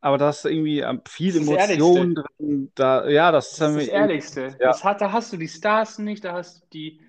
[0.00, 2.72] aber da ist irgendwie ähm, viel Das ist das Emotion drin.
[2.74, 4.56] Da, ja, das ist Das ist das Ehrlichste.
[4.60, 4.68] Ja.
[4.68, 7.00] Das hat, da hast du die Stars nicht, da hast du die,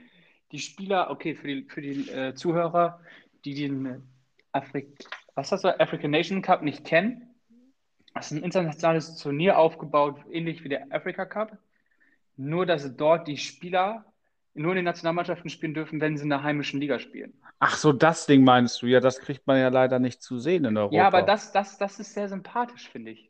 [0.52, 3.00] die Spieler, okay, für die, für die äh, Zuhörer,
[3.44, 4.04] die den
[4.52, 7.35] Afrik was hast du, African Nation Cup nicht kennen.
[8.16, 11.58] Das ist ein internationales Turnier aufgebaut, ähnlich wie der Africa Cup.
[12.38, 14.06] Nur, dass dort die Spieler
[14.54, 17.34] nur in den Nationalmannschaften spielen dürfen, wenn sie in der heimischen Liga spielen.
[17.60, 18.88] Ach so, das Ding meinst du?
[18.88, 20.96] Ja, das kriegt man ja leider nicht zu sehen in Europa.
[20.96, 23.30] Ja, aber das, das, das ist sehr sympathisch, finde ich.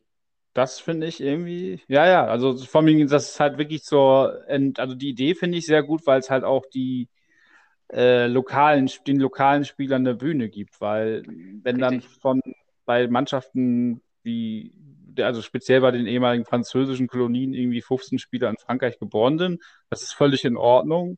[0.53, 4.29] Das finde ich irgendwie, ja, ja, also vor allem, das ist halt wirklich so,
[4.77, 7.09] also die Idee finde ich sehr gut, weil es halt auch die
[7.91, 11.23] äh, lokalen, den lokalen Spielern eine Bühne gibt, weil
[11.63, 12.19] wenn dann Richtig.
[12.21, 12.41] von
[12.85, 14.73] bei Mannschaften wie,
[15.19, 20.03] also speziell bei den ehemaligen französischen Kolonien irgendwie 15 Spieler in Frankreich geboren sind, das
[20.03, 21.17] ist völlig in Ordnung.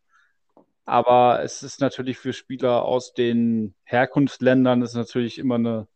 [0.86, 5.88] Aber es ist natürlich für Spieler aus den Herkunftsländern ist natürlich immer eine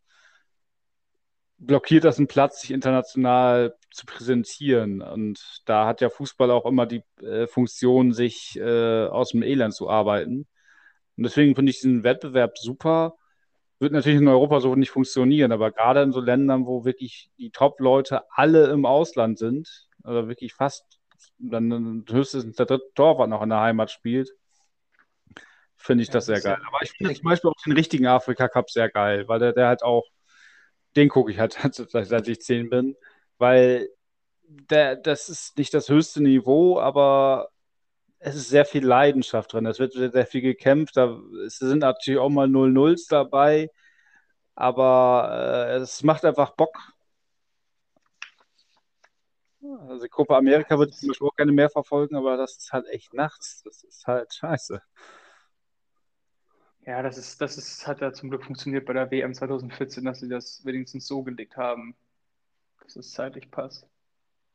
[1.61, 5.01] blockiert das einen Platz, sich international zu präsentieren.
[5.01, 9.73] Und da hat ja Fußball auch immer die äh, Funktion, sich äh, aus dem Elend
[9.73, 10.47] zu arbeiten.
[11.17, 13.15] Und deswegen finde ich diesen Wettbewerb super.
[13.81, 17.49] Wird natürlich in Europa so nicht funktionieren, aber gerade in so Ländern, wo wirklich die
[17.49, 20.99] Top-Leute alle im Ausland sind, also wirklich fast
[21.39, 24.29] dann höchstens der dritte Torwart noch in der Heimat spielt,
[25.77, 26.59] finde ich Ja, das sehr geil.
[26.67, 29.67] Aber ich finde zum Beispiel auch den richtigen Afrika Cup sehr geil, weil der, der
[29.67, 30.05] halt auch
[30.95, 32.95] den gucke ich halt seit, seit ich zehn bin,
[33.39, 33.89] weil
[34.43, 37.49] der, das ist nicht das höchste Niveau, aber
[38.23, 39.65] es ist sehr viel Leidenschaft drin.
[39.65, 40.95] Es wird sehr, viel gekämpft.
[40.95, 43.71] Da, sind natürlich auch mal 0-0s dabei,
[44.55, 46.77] aber äh, es macht einfach Bock.
[49.89, 52.87] Also Copa America würde ich zum Beispiel auch gerne mehr verfolgen, aber das ist halt
[52.87, 53.63] echt nachts.
[53.63, 54.81] Das ist halt scheiße.
[56.85, 60.19] Ja, das ist, das ist, hat ja zum Glück funktioniert bei der WM 2014, dass
[60.19, 61.95] sie das wenigstens so gelegt haben,
[62.83, 63.87] dass es zeitlich passt.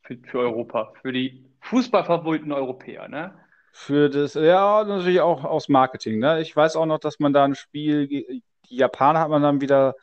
[0.02, 3.45] Für, für Europa, für die fußballverwöhnten Europäer, ne?
[3.78, 6.40] Für das, ja, natürlich auch aus Marketing, ne?
[6.40, 9.96] Ich weiß auch noch, dass man da ein Spiel, die Japaner hat man dann wieder,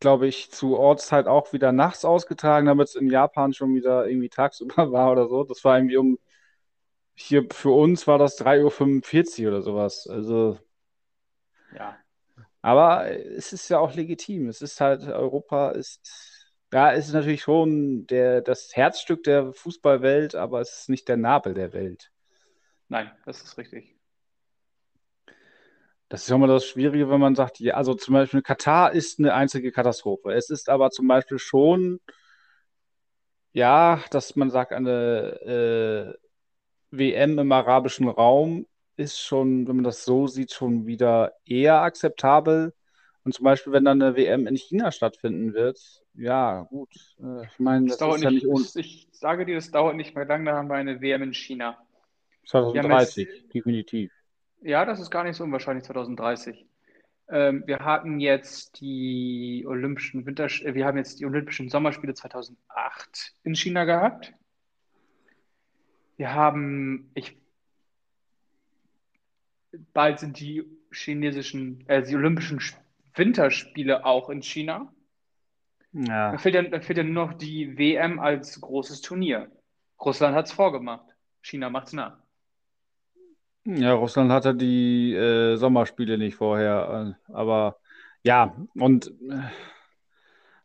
[0.00, 4.28] glaube ich, zu Ortszeit auch wieder nachts ausgetragen, damit es in Japan schon wieder irgendwie
[4.28, 5.44] tagsüber war oder so.
[5.44, 6.18] Das war irgendwie um,
[7.14, 10.08] hier für uns war das 3.45 Uhr oder sowas.
[10.08, 10.58] Also,
[11.72, 11.98] Ja.
[12.62, 14.48] aber es ist ja auch legitim.
[14.48, 16.00] Es ist halt, Europa ist,
[16.72, 21.16] ja, es ist natürlich schon der, das Herzstück der Fußballwelt, aber es ist nicht der
[21.16, 22.10] Nabel der Welt.
[22.94, 23.96] Nein, das ist richtig.
[26.08, 29.18] Das ist ja immer das Schwierige, wenn man sagt, ja, also zum Beispiel Katar ist
[29.18, 30.32] eine einzige Katastrophe.
[30.32, 31.98] Es ist aber zum Beispiel schon,
[33.52, 40.04] ja, dass man sagt, eine äh, WM im arabischen Raum ist schon, wenn man das
[40.04, 42.74] so sieht, schon wieder eher akzeptabel.
[43.24, 45.80] Und zum Beispiel, wenn dann eine WM in China stattfinden wird,
[46.14, 46.94] ja, gut.
[47.18, 49.96] Äh, ich meine, Das das dauert ist ja nicht, das, ich sage dir, das dauert
[49.96, 51.83] nicht mehr lang, da haben wir eine WM in China.
[52.52, 54.12] Wir haben jetzt, 2030, definitiv.
[54.62, 56.66] ja, das ist gar nicht so unwahrscheinlich, 2030.
[57.28, 63.34] Ähm, wir hatten jetzt die Olympischen Winter, äh, wir haben jetzt die Olympischen Sommerspiele 2008
[63.44, 64.34] in China gehabt.
[66.16, 67.36] Wir haben, ich,
[69.92, 72.60] bald sind die chinesischen, äh, die Olympischen
[73.14, 74.92] Winterspiele auch in China.
[75.92, 76.30] Ja.
[76.30, 79.50] Dann fehlt ja, dann fehlt ja nur noch die WM als großes Turnier.
[80.00, 81.06] Russland hat es vorgemacht.
[81.40, 82.18] China macht es nach.
[83.66, 87.78] Ja, Russland hatte die äh, Sommerspiele nicht vorher, äh, aber
[88.22, 89.12] ja, und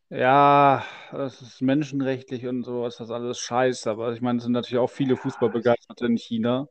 [0.10, 4.44] äh, ja, das ist menschenrechtlich und so ist das alles scheiße, aber ich meine, es
[4.44, 6.68] sind natürlich auch viele Fußballbegeisterte in China.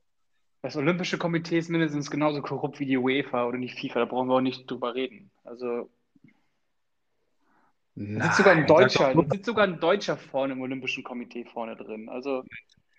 [0.62, 4.00] das Olympische Komitee ist mindestens genauso korrupt wie die UEFA oder die FIFA.
[4.00, 5.30] Da brauchen wir auch nicht drüber reden.
[5.44, 5.88] Also,
[7.94, 11.76] da sitzt sogar ein Nein, Deutscher, sitzt sogar ein Deutscher vorne im Olympischen Komitee vorne
[11.76, 12.08] drin.
[12.08, 12.44] Also,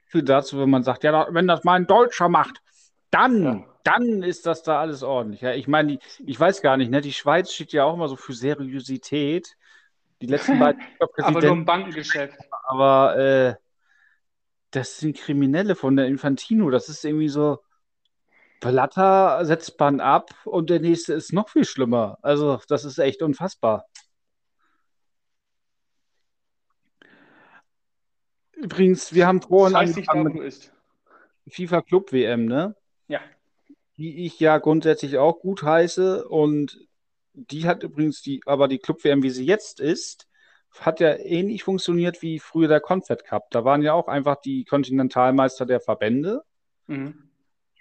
[0.08, 2.62] viel dazu, wenn man sagt, ja, wenn das mal ein Deutscher macht,
[3.12, 3.66] dann, ja.
[3.84, 5.42] dann ist das da alles ordentlich.
[5.42, 7.02] Ja, ich meine, ich weiß gar nicht, ne?
[7.02, 9.56] die Schweiz steht ja auch immer so für Seriosität.
[10.22, 10.82] Die letzten beiden.
[11.18, 12.38] aber nur im Bankengeschäft.
[12.64, 13.56] Aber äh,
[14.72, 16.70] das sind Kriminelle von der Infantino.
[16.70, 17.60] Das ist irgendwie so.
[18.62, 22.18] Blatter setzt man ab und der nächste ist noch viel schlimmer.
[22.22, 23.86] Also, das ist echt unfassbar.
[28.52, 30.74] Übrigens, wir haben vorhin weiß nicht, angefangen du mit
[31.50, 32.76] FIFA Club WM, ne?
[34.00, 36.80] Die ich ja grundsätzlich auch gut heiße und
[37.34, 40.28] die hat übrigens die, aber die Club WM, wie sie jetzt ist,
[40.80, 43.52] hat ja ähnlich funktioniert wie früher der Confed Cup.
[43.52, 46.44] Da waren ja auch einfach die Kontinentalmeister der Verbände
[46.88, 47.30] Mhm.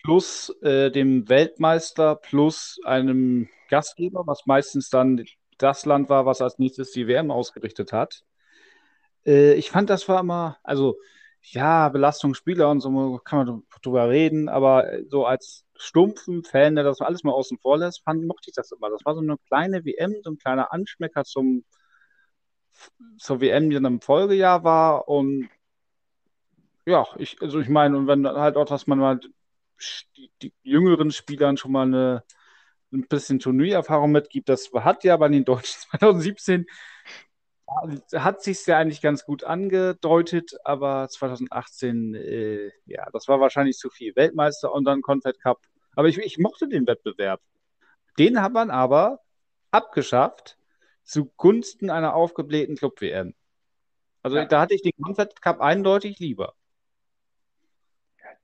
[0.03, 5.25] plus äh, dem Weltmeister plus einem Gastgeber, was meistens dann
[5.59, 8.25] das Land war, was als nächstes die WM ausgerichtet hat.
[9.25, 10.97] Äh, ich fand, das war immer, also
[11.43, 17.01] ja, Belastungsspieler und so kann man drüber reden, aber so als stumpfen Fan, der das
[17.01, 18.91] alles mal außen vor lässt, fand, mochte ich das immer.
[18.91, 21.65] Das war so eine kleine WM, so ein kleiner Anschmecker zum,
[23.19, 25.49] zur WM, die dann im Folgejahr war und
[26.87, 29.21] ja, ich, also ich meine, und wenn halt auch, dass man mal
[30.17, 32.25] die, die jüngeren Spielern schon mal eine,
[32.93, 36.67] ein bisschen Turniererfahrung mitgibt, das hat ja bei den Deutschen 2017
[38.15, 43.91] hat sich ja eigentlich ganz gut angedeutet, aber 2018, äh, ja, das war wahrscheinlich zu
[43.91, 44.17] viel.
[44.17, 45.61] Weltmeister und dann Confed Cup.
[45.95, 47.41] Aber ich, ich mochte den Wettbewerb.
[48.19, 49.21] Den hat man aber
[49.71, 50.57] abgeschafft
[51.05, 53.35] zugunsten einer aufgeblähten Club-WM.
[54.23, 54.45] Also Ja.
[54.47, 56.55] da hatte ich den Confed Cup eindeutig lieber.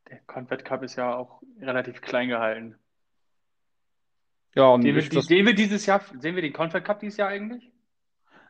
[0.08, 2.78] Der Confed Cup ist ja auch relativ klein gehalten.
[4.54, 7.16] Ja, und Sehen wir, die, sehen wir dieses Jahr, sehen wir den Confed Cup dieses
[7.16, 7.73] Jahr eigentlich?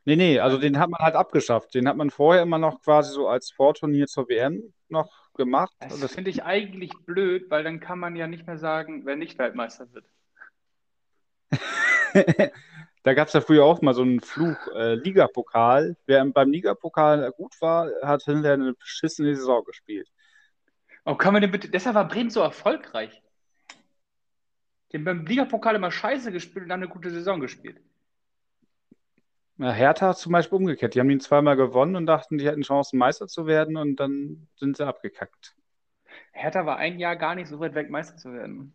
[0.04, 1.74] Nee, nee, also den hat man halt abgeschafft.
[1.74, 5.74] Den hat man vorher immer noch quasi so als Vorturnier zur WM noch gemacht.
[5.80, 9.16] Das das, finde ich eigentlich blöd, weil dann kann man ja nicht mehr sagen, wer
[9.16, 10.06] nicht Weltmeister wird.
[13.02, 15.96] da gab es ja früher auch mal so einen Fluch, äh, Ligapokal.
[16.06, 20.08] Wer beim Ligapokal gut war, hat hinterher eine beschissene Saison gespielt.
[21.04, 23.22] Oh, kann man den bitte, deshalb war Bremen so erfolgreich.
[24.90, 27.80] Die haben beim Ligapokal immer scheiße gespielt und dann eine gute Saison gespielt.
[29.58, 30.94] Hertha hat zum Beispiel umgekehrt.
[30.94, 34.48] Die haben ihn zweimal gewonnen und dachten, die hätten Chancen, Meister zu werden und dann
[34.56, 35.54] sind sie abgekackt.
[36.32, 38.74] Hertha war ein Jahr gar nicht so weit weg, Meister zu werden.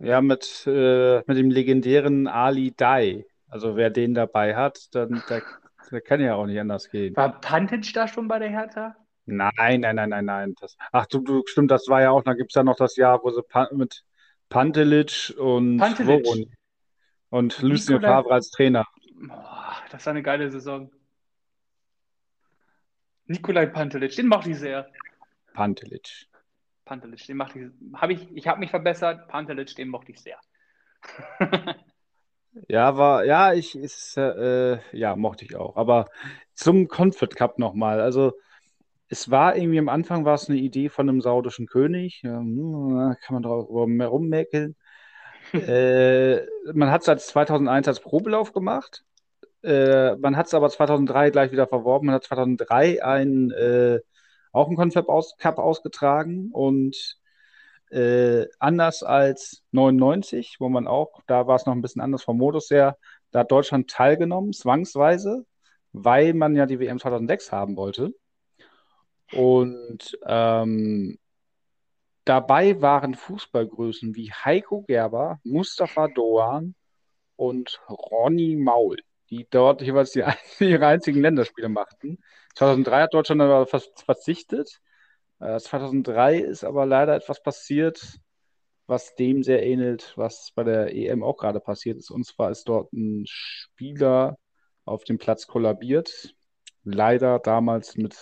[0.00, 3.26] Ja, mit, äh, mit dem legendären Ali Dai.
[3.48, 5.42] Also wer den dabei hat, dann der,
[5.90, 7.14] der kann ja auch nicht anders gehen.
[7.16, 8.96] War Pantic da schon bei der Hertha?
[9.26, 10.54] Nein, nein, nein, nein, nein.
[10.60, 12.96] Das, ach du, du, stimmt, das war ja auch, da gibt es ja noch das
[12.96, 14.04] Jahr, wo sie Pan, mit
[14.48, 16.24] Pantelic und Pantelic.
[16.24, 16.50] Woron
[17.30, 18.84] und Lucien Favre als Trainer.
[19.14, 20.90] Boah, das war eine geile Saison.
[23.26, 24.90] Nikolai Pantelic, den mochte ich sehr.
[25.54, 26.26] Pantelic.
[26.84, 29.28] Pantelic, den mochte ich, habe ich, ich habe mich verbessert.
[29.28, 30.38] Pantelic, den mochte ich sehr.
[32.68, 35.76] Ja, war, ja, ich, ist, äh, ja, mochte ich auch.
[35.76, 36.08] Aber
[36.54, 38.00] zum Confed Cup nochmal.
[38.00, 38.32] Also,
[39.08, 42.22] es war irgendwie am Anfang war es eine Idee von einem saudischen König.
[42.22, 44.76] Ja, hm, kann man darüber mehr rummäkeln.
[45.52, 46.40] Äh,
[46.72, 49.04] man hat es als 2001 als Probelauf gemacht.
[49.62, 52.06] Äh, man hat es aber 2003 gleich wieder verworfen.
[52.06, 54.00] Man hat 2003 ein, äh,
[54.52, 57.18] auch einen Confed aus, Cup ausgetragen und
[57.90, 62.38] äh, anders als 99, wo man auch, da war es noch ein bisschen anders vom
[62.38, 62.98] Modus her,
[63.30, 65.44] da hat Deutschland teilgenommen, zwangsweise,
[65.92, 68.12] weil man ja die WM 2006 haben wollte.
[69.32, 71.18] Und ähm,
[72.24, 76.74] dabei waren Fußballgrößen wie Heiko Gerber, Mustafa Doan
[77.36, 78.98] und Ronny Maul,
[79.30, 80.24] die dort jeweils die,
[80.64, 82.18] ihre einzigen Länderspiele machten.
[82.54, 84.80] 2003 hat Deutschland aber verzichtet.
[85.40, 88.20] Äh, 2003 ist aber leider etwas passiert,
[88.86, 92.10] was dem sehr ähnelt, was bei der EM auch gerade passiert ist.
[92.10, 94.38] Und zwar ist dort ein Spieler
[94.84, 96.34] auf dem Platz kollabiert.
[96.84, 98.16] Leider damals mit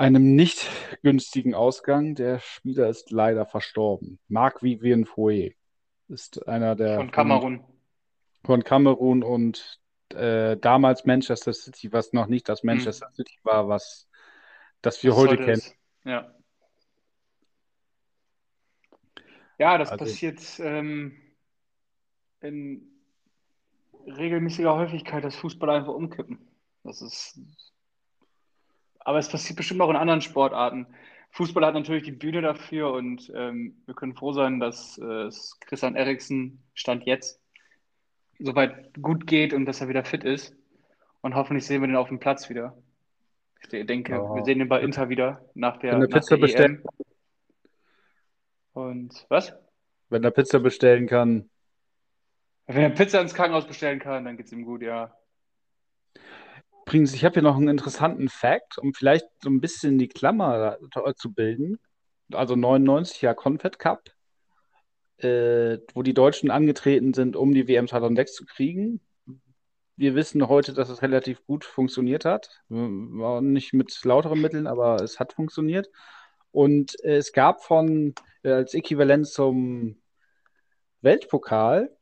[0.00, 0.66] einem nicht
[1.02, 2.14] günstigen Ausgang.
[2.14, 4.18] Der Spieler ist leider verstorben.
[4.28, 5.54] Marc Vivien Fouet
[6.08, 7.64] ist einer der Von Kamerun.
[8.44, 9.78] von Kamerun und
[10.14, 14.08] äh, damals Manchester City, was noch nicht das Manchester City war, was
[14.82, 15.58] das wir Was heute heute kennen.
[15.58, 15.74] ist.
[16.04, 16.34] Ja.
[19.58, 21.12] Ja, das Also- passiert ähm,
[22.40, 22.90] in
[24.06, 26.38] regelmäßiger Häufigkeit, dass Fußballer einfach umkippen.
[26.82, 27.38] Das ist.
[29.00, 30.86] Aber es passiert bestimmt auch in anderen Sportarten.
[31.32, 35.28] Fußball hat natürlich die Bühne dafür und ähm, wir können froh sein, dass äh,
[35.60, 37.40] Christian Eriksen Stand jetzt
[38.38, 40.56] soweit gut geht und dass er wieder fit ist.
[41.20, 42.76] Und hoffentlich sehen wir den auf dem Platz wieder.
[43.62, 44.34] Ich denke, Ja.
[44.34, 46.80] wir sehen den bei Inter wieder nach der, Wenn er nach Pizza der bestellt.
[46.80, 46.84] EM.
[48.72, 49.52] Und was?
[50.08, 51.50] Wenn er Pizza bestellen kann.
[52.66, 55.14] Wenn er Pizza ins Krankenhaus bestellen kann, dann geht's ihm gut, ja.
[56.90, 60.76] Übrigens, ich habe hier noch einen interessanten Fact, um vielleicht so ein bisschen die Klammer
[61.14, 61.78] zu bilden.
[62.32, 64.10] Also 99 ja Confed Cup,
[65.18, 69.00] äh, wo die Deutschen angetreten sind, um die WM 2006 zu kriegen.
[69.94, 72.60] wir wissen heute, dass es relativ gut funktioniert hat.
[72.68, 75.88] War nicht mit lauteren Mitteln, aber es hat funktioniert.
[76.50, 80.02] Und äh, es gab von, äh, als Äquivalent zum
[81.02, 81.96] Weltpokal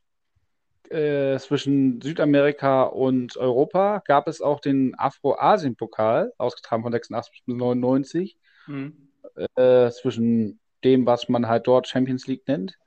[0.91, 8.37] äh, zwischen Südamerika und Europa, gab es auch den Afro-Asien-Pokal, ausgetragen von 86 bis 99,
[8.67, 9.05] mhm.
[9.55, 12.77] Äh, zwischen dem, was man halt dort Champions League nennt.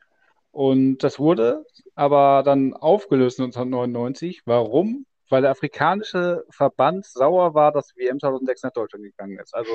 [0.50, 4.42] Und das wurde aber dann aufgelöst 1999.
[4.44, 5.06] Warum?
[5.30, 9.54] Weil der afrikanische Verband sauer war, dass WM 2006 nach Deutschland gegangen ist.
[9.54, 9.72] Also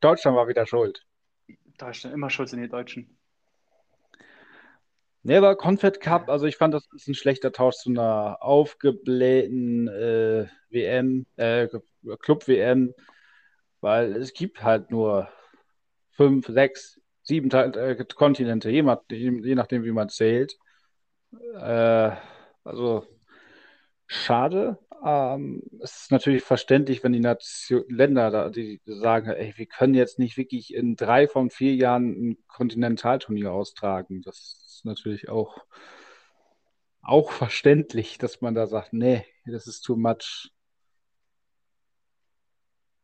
[0.00, 1.04] Deutschland war wieder schuld.
[1.78, 3.17] Deutschland, immer schuld sind die Deutschen.
[5.28, 9.86] Nee, aber Confed Cup, also ich fand, das ist ein schlechter Tausch zu einer aufgeblähten
[9.86, 11.68] äh, WM, äh,
[12.20, 12.94] Club-WM,
[13.82, 15.28] weil es gibt halt nur
[16.12, 20.56] fünf, sechs, sieben äh, Kontinente, je, je, nachdem, wie man zählt.
[21.60, 22.12] Äh,
[22.64, 23.06] also
[24.06, 24.78] schade.
[25.04, 29.94] Ähm, es ist natürlich verständlich, wenn die Nation Länder da, die sagen, ey, wir können
[29.94, 34.22] jetzt nicht wirklich in drei von vier Jahren ein Kontinentalturnier austragen.
[34.22, 34.36] Das
[34.66, 35.64] ist natürlich auch,
[37.02, 40.50] auch verständlich, dass man da sagt, nee, das ist too much.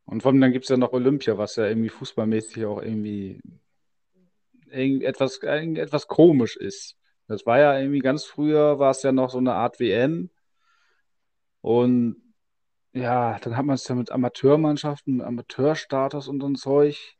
[0.05, 3.41] Und vor allem dann gibt es ja noch Olympia, was ja irgendwie fußballmäßig auch irgendwie
[4.69, 6.97] etwas, etwas komisch ist.
[7.27, 10.29] Das war ja irgendwie ganz früher, war es ja noch so eine Art WM.
[11.65, 12.21] Und
[12.93, 17.15] ja, dann hat man es ja mit Amateurmannschaften, Amateurstatus und so ein Zeug.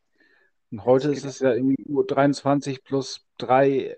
[0.69, 3.97] Und heute ist es ja irgendwie nur 23 plus 3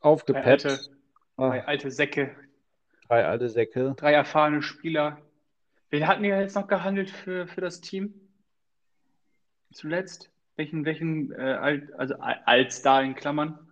[0.00, 0.64] aufgepeppt.
[0.64, 0.90] Drei alte,
[1.38, 1.48] ah.
[1.48, 2.36] drei alte Säcke.
[3.08, 3.94] Drei alte Säcke.
[3.96, 5.22] Drei erfahrene Spieler.
[5.88, 8.12] Wen hatten wir jetzt noch gehandelt für, für das Team?
[9.72, 10.30] Zuletzt?
[10.56, 13.71] Welchen, welchen äh, Alt, also Altstar in Klammern?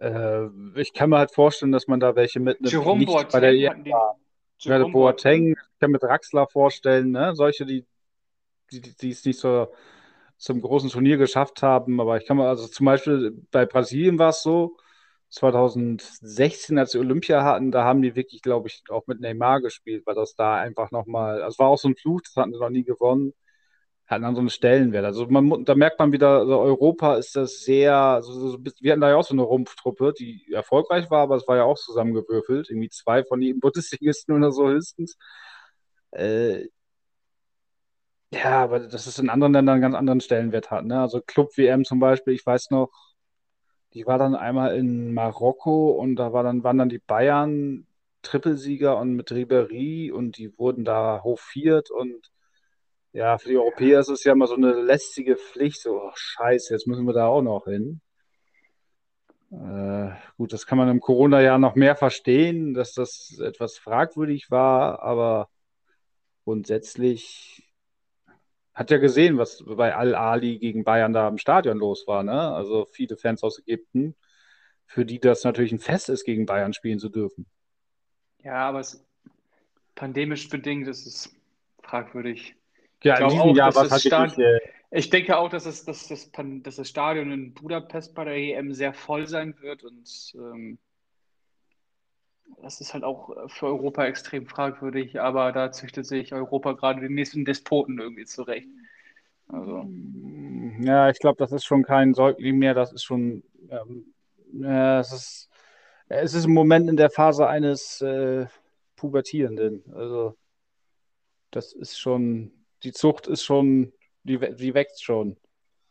[0.00, 0.46] Äh,
[0.76, 3.52] ich kann mir halt vorstellen, dass man da welche mitnimmt, Jerome nicht Boateng bei der
[3.52, 7.34] EM Ja, Boateng, ich kann mir Draxler vorstellen, ne?
[7.34, 7.84] solche, die,
[8.72, 9.68] die, die es nicht so
[10.36, 12.00] zum großen Turnier geschafft haben.
[12.00, 14.76] Aber ich kann mal, also zum Beispiel bei Brasilien war es so,
[15.30, 20.06] 2016, als sie Olympia hatten, da haben die wirklich, glaube ich, auch mit Neymar gespielt,
[20.06, 22.58] weil das da einfach nochmal, also es war auch so ein Fluch, das hatten sie
[22.60, 23.34] noch nie gewonnen
[24.08, 25.04] hat so einen Stellenwert.
[25.04, 29.02] Also man, da merkt man wieder, also Europa ist das sehr, also so, wir hatten
[29.02, 32.70] da ja auch so eine Rumpftruppe, die erfolgreich war, aber es war ja auch zusammengewürfelt,
[32.70, 35.18] irgendwie zwei von den Bundesligisten oder so höchstens.
[36.12, 36.68] Äh,
[38.32, 40.84] ja, aber das ist in anderen Ländern einen ganz anderen Stellenwert hat.
[40.84, 41.00] Ne?
[41.00, 42.90] Also Club WM zum Beispiel, ich weiß noch,
[43.94, 47.86] die war dann einmal in Marokko und da war dann, waren dann die Bayern
[48.22, 52.30] Trippelsieger und mit Ribéry und die wurden da hofiert und
[53.12, 56.72] ja, für die Europäer ist es ja immer so eine lästige Pflicht, so, oh, scheiße,
[56.74, 58.00] jetzt müssen wir da auch noch hin.
[59.50, 65.02] Äh, gut, das kann man im Corona-Jahr noch mehr verstehen, dass das etwas fragwürdig war,
[65.02, 65.48] aber
[66.44, 67.64] grundsätzlich
[68.74, 72.54] hat ja gesehen, was bei Al-Ali gegen Bayern da im Stadion los war, ne?
[72.54, 74.14] Also viele Fans aus Ägypten,
[74.86, 77.46] für die das natürlich ein Fest ist, gegen Bayern spielen zu dürfen.
[78.44, 79.04] Ja, aber es,
[79.94, 81.34] pandemisch bedingt ist es
[81.82, 82.54] fragwürdig.
[83.04, 84.58] Ja, in diesem auch, Jahr war es äh,
[84.90, 88.72] Ich denke auch, dass, es, dass, das, dass das Stadion in Budapest bei der EM
[88.72, 90.78] sehr voll sein wird und ähm,
[92.62, 97.14] das ist halt auch für Europa extrem fragwürdig, aber da züchtet sich Europa gerade den
[97.14, 98.68] nächsten Despoten irgendwie zurecht.
[99.48, 99.88] Also.
[100.80, 104.14] Ja, ich glaube, das ist schon kein Säugling mehr, das ist schon, ähm,
[104.52, 105.50] ja, es ist,
[106.08, 108.46] es ist im Moment in der Phase eines äh,
[108.96, 109.84] Pubertierenden.
[109.94, 110.36] Also,
[111.50, 112.52] das ist schon,
[112.82, 115.36] die Zucht ist schon, die, die wächst schon.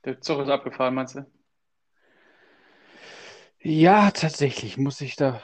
[0.06, 1.26] Der Zug ist abgefahren, meinst du?
[3.60, 5.42] Ja, tatsächlich muss ich da.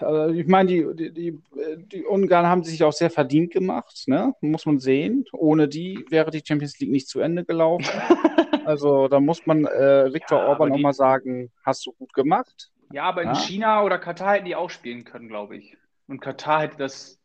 [0.00, 1.38] Äh, ich meine, die, die, die,
[1.76, 4.32] die, Ungarn haben sich auch sehr verdient gemacht, ne?
[4.40, 5.24] muss man sehen.
[5.32, 7.84] Ohne die wäre die Champions League nicht zu Ende gelaufen.
[8.64, 12.70] also da muss man äh, Viktor ja, Orban auch mal sagen, hast du gut gemacht.
[12.92, 13.34] Ja, aber in ja?
[13.34, 15.76] China oder Katar hätten die auch spielen können, glaube ich.
[16.06, 17.17] Und Katar hätte das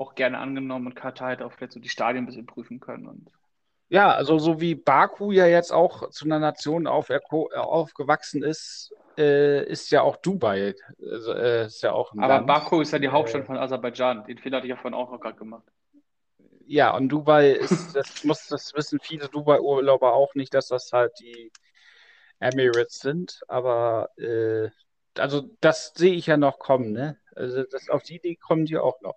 [0.00, 3.06] auch gerne angenommen und Katar hätte auch vielleicht so die Stadien ein bisschen prüfen können.
[3.06, 3.30] Und
[3.88, 9.64] ja, also so wie Baku ja jetzt auch zu einer Nation auf, aufgewachsen ist, äh,
[9.64, 10.74] ist ja auch Dubai.
[11.00, 12.46] Also, äh, ist ja auch Aber Land.
[12.46, 14.24] Baku ist ja die Hauptstadt äh, von Aserbaidschan.
[14.24, 15.64] Den Fehler hatte ich ja vorhin auch noch gerade gemacht.
[16.66, 21.12] Ja, und Dubai ist, das muss, das wissen viele Dubai-Urlauber auch nicht, dass das halt
[21.20, 21.50] die
[22.38, 23.40] Emirates sind.
[23.48, 24.70] Aber äh,
[25.18, 27.18] also das sehe ich ja noch kommen, ne?
[27.34, 29.16] Also das, auf die Idee kommen die auch noch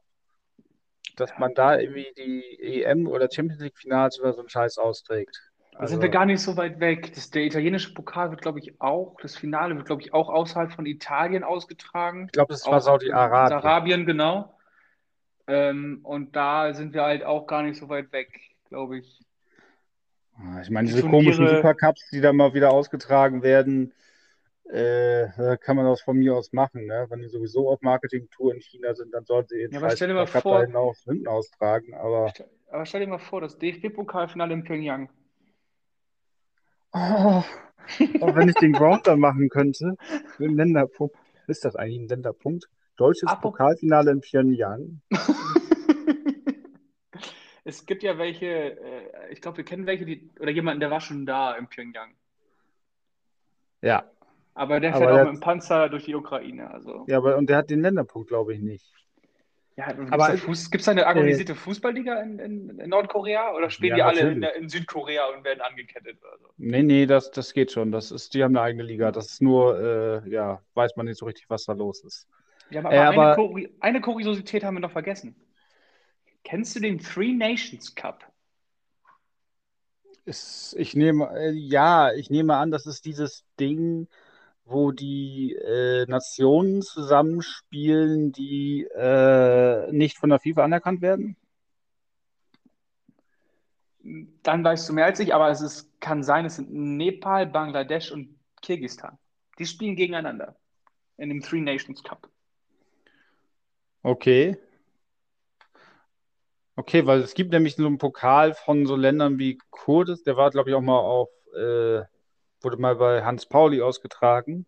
[1.15, 5.39] dass man da irgendwie die EM oder Champions League Finals oder so einen Scheiß austrägt.
[5.77, 7.13] Da sind wir gar nicht so weit weg.
[7.15, 10.71] Das, der italienische Pokal wird, glaube ich, auch, das Finale wird, glaube ich, auch außerhalb
[10.71, 12.25] von Italien ausgetragen.
[12.27, 13.57] Ich glaube, das war Saudi-Arabien.
[13.57, 14.55] Arabien, genau.
[15.47, 18.39] Ähm, und da sind wir halt auch gar nicht so weit weg,
[18.69, 19.19] glaube ich.
[20.61, 23.93] Ich meine, Die diese komischen Turniere- Supercups, die da mal wieder ausgetragen werden,
[24.69, 27.05] äh, kann man das von mir aus machen, ne?
[27.09, 30.07] Wenn die sowieso auf Marketingtour in China sind, dann sollten sie den Ja, aber stell
[30.07, 31.93] dir mal vor- hinten aus, hinten austragen.
[31.93, 35.09] Aber Stell- Aber stell dir mal vor, das DFB-Pokalfinale in Pyongyang.
[36.93, 37.43] oh,
[38.21, 39.95] auch wenn ich den Ground dann machen könnte,
[40.37, 41.15] für einen Länderpunkt.
[41.47, 42.69] Ist das eigentlich ein Länderpunkt?
[42.95, 45.01] Deutsches Apropos- Pokalfinale in Pyongyang.
[47.65, 50.99] Es gibt ja welche, äh, ich glaube, wir kennen welche, die, oder jemanden, der war
[50.99, 52.13] schon da in Pyongyang.
[53.81, 54.03] Ja,
[54.55, 56.69] Aber der Aber fährt auch der- mit dem Panzer durch die Ukraine.
[56.71, 58.85] Also, ja, aber und der hat den Länderpunkt, glaube ich, nicht.
[59.75, 63.71] ja, gibt Aber- es da, gibt's da eine organisierte Fußballliga in, in, in Nordkorea oder
[63.71, 66.19] spielen Ja, die alle in, in Südkorea und werden angekettet?
[66.21, 66.49] oder so?
[66.57, 67.91] Nee, nee, das, das geht schon.
[67.91, 69.11] Das ist, die haben eine eigene Liga.
[69.11, 69.79] Das ist nur,
[70.25, 72.27] äh, ja, weiß man nicht so richtig, was da los ist.
[72.71, 75.35] Haben aber, Äh, eine, aber- eine Kuriosität haben wir noch vergessen.
[76.43, 78.23] Kennst du den Three Nations Cup?
[80.25, 84.07] Ist, ich nehme, äh, ja, ich nehme an, das ist dieses Ding,
[84.65, 91.35] wo die äh, Nationen zusammenspielen, die äh, nicht von der FIFA anerkannt werden.
[94.43, 98.11] Dann weißt du mehr als ich, aber es ist, kann sein, es sind Nepal, Bangladesch
[98.11, 99.17] und Kirgisistan.
[99.59, 100.55] Die spielen gegeneinander
[101.17, 102.29] in dem Three Nations Cup.
[104.01, 104.57] Okay.
[106.75, 110.49] Okay, weil es gibt nämlich so einen Pokal von so Ländern wie Kurdistan, der war,
[110.49, 112.01] glaube ich, auch mal auf, äh,
[112.63, 114.65] wurde mal bei Hans Pauli ausgetragen.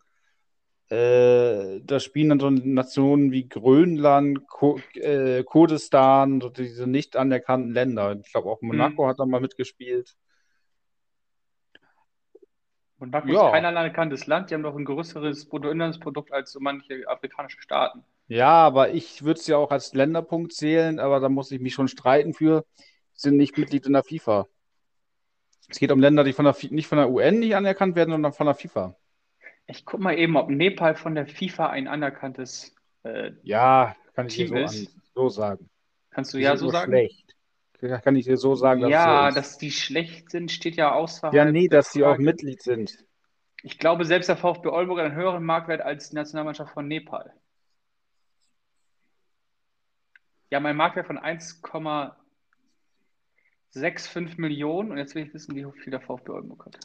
[0.90, 7.74] Äh, da spielen dann so Nationen wie Grönland, Ku äh, Kurdistan, so diese nicht anerkannten
[7.74, 8.16] Länder.
[8.24, 10.16] Ich glaube, auch Monaco hat da mal mitgespielt.
[12.98, 13.48] Monaco Ja.
[13.48, 18.04] ist kein anerkanntes Land, die haben doch ein größeres Bruttoinlandsprodukt als so manche afrikanische Staaten.
[18.28, 21.74] Ja, aber ich würde es ja auch als Länderpunkt zählen, aber da muss ich mich
[21.74, 22.66] schon streiten für.
[23.14, 24.48] Sie sind nicht Mitglied in der FIFA.
[25.70, 28.34] Es geht um Länder, die von der, nicht von der UN nicht anerkannt werden, sondern
[28.34, 28.96] von der FIFA.
[29.68, 34.36] Ich guck mal eben, ob Nepal von der FIFA ein anerkanntes, äh, Ja, kann ich
[34.36, 34.88] dir Team so, ist.
[34.88, 35.70] an, so sagen.
[36.12, 36.92] kannst du Die ja so sagen?
[36.92, 37.36] schlecht.
[38.04, 41.36] Kann ich dir so sagen, dass Ja, so dass die schlecht sind, steht ja außerhalb
[41.36, 42.18] Ja, nee, dass sie auch.
[42.18, 42.98] Mitglied sind.
[43.64, 47.34] Ich glaube, selbst der VfB Oldenburg hat einen höheren Marktwert als die Nationalmannschaft von Nepal.
[50.52, 51.18] Ja, mein Marktwert von
[53.76, 56.78] 1,65 Millionen und jetzt will ich wissen, wie viel der VfB Oldenburg hat.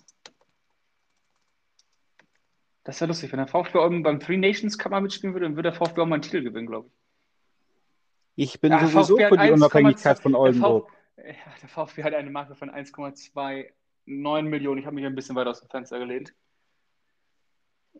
[2.85, 5.57] Das wäre lustig, wenn der VfB Oldenburg beim Three Nations Cup mal mitspielen würde, dann
[5.57, 6.95] würde der VfB auch mal einen Titel gewinnen, glaube ich.
[8.55, 10.89] Ich bin Ja, sowieso VfB für die 1,2 Unabhängigkeit von der Oldenburg.
[10.89, 13.73] V- Ja, der VfB hat eine Marke von 1,29
[14.43, 14.79] Millionen.
[14.81, 16.33] Ich habe mich ein bisschen weit aus dem Fenster gelehnt.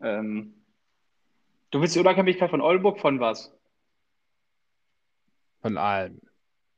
[0.01, 0.55] Ähm,
[1.69, 3.53] du willst die Unabhängigkeit von Oldenburg von was?
[5.61, 6.19] Von allem.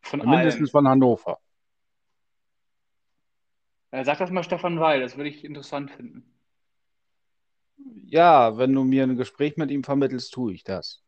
[0.02, 1.40] Von Mindestens von Hannover.
[3.94, 6.26] Äh, sag das mal Stefan Weil, das würde ich interessant finden.
[8.08, 11.04] Ja, wenn du mir ein Gespräch mit ihm vermittelst, tue ich das.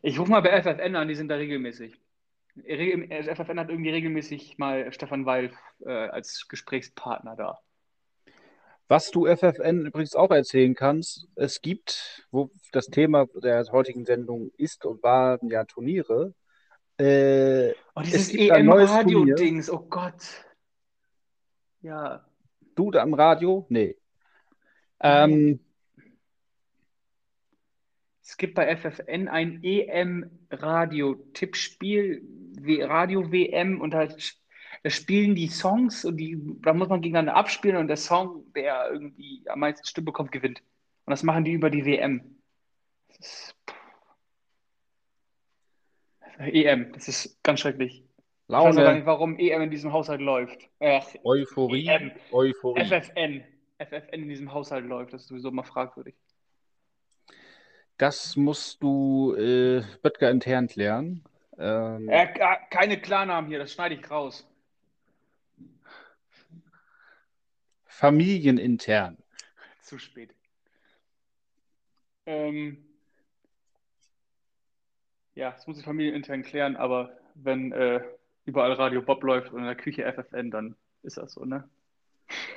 [0.00, 2.00] Ich rufe mal bei FFN an, die sind da regelmäßig.
[2.56, 5.52] Regel- FFN hat irgendwie regelmäßig mal Stefan Weil
[5.84, 7.58] äh, als Gesprächspartner da.
[8.88, 14.52] Was du FFN übrigens auch erzählen kannst, es gibt, wo das Thema der heutigen Sendung
[14.56, 16.32] ist und waren ja Turniere.
[16.98, 20.14] Äh, Oh, dieses EM-Radio-Dings, oh Gott.
[21.82, 22.24] Ja,
[22.74, 23.66] du da am Radio?
[23.68, 23.96] Nee.
[25.00, 25.60] Ähm,
[28.24, 32.22] Es gibt bei FFN ein EM-Radio-Tippspiel,
[32.82, 37.88] Radio-WM und da, da spielen die Songs und die, da muss man gegeneinander abspielen und
[37.88, 40.62] der Song, der irgendwie am meisten Stimmen bekommt, gewinnt.
[41.04, 42.38] Und das machen die über die WM.
[43.08, 43.56] Das ist,
[46.38, 48.04] EM, das ist ganz schrecklich.
[48.48, 50.68] Ich weiß gar Laune, nicht, warum EM in diesem Haushalt läuft.
[50.80, 52.12] Ach, Euphorie, EM.
[52.32, 52.84] Euphorie.
[52.84, 53.44] FFN.
[53.78, 56.14] FFN in diesem Haushalt läuft, das ist sowieso mal fragwürdig.
[57.98, 61.24] Das musst du äh, Böttger intern klären.
[61.58, 62.26] Ähm, Äh,
[62.70, 64.46] keine Klarnamen hier, das schneide ich raus.
[67.86, 69.16] familienintern.
[69.82, 70.34] Zu spät.
[72.26, 72.84] Ähm,
[75.34, 78.00] ja, das muss ich familienintern klären, aber wenn äh,
[78.44, 81.68] überall Radio Bob läuft und in der Küche FFN, dann ist das so, ne?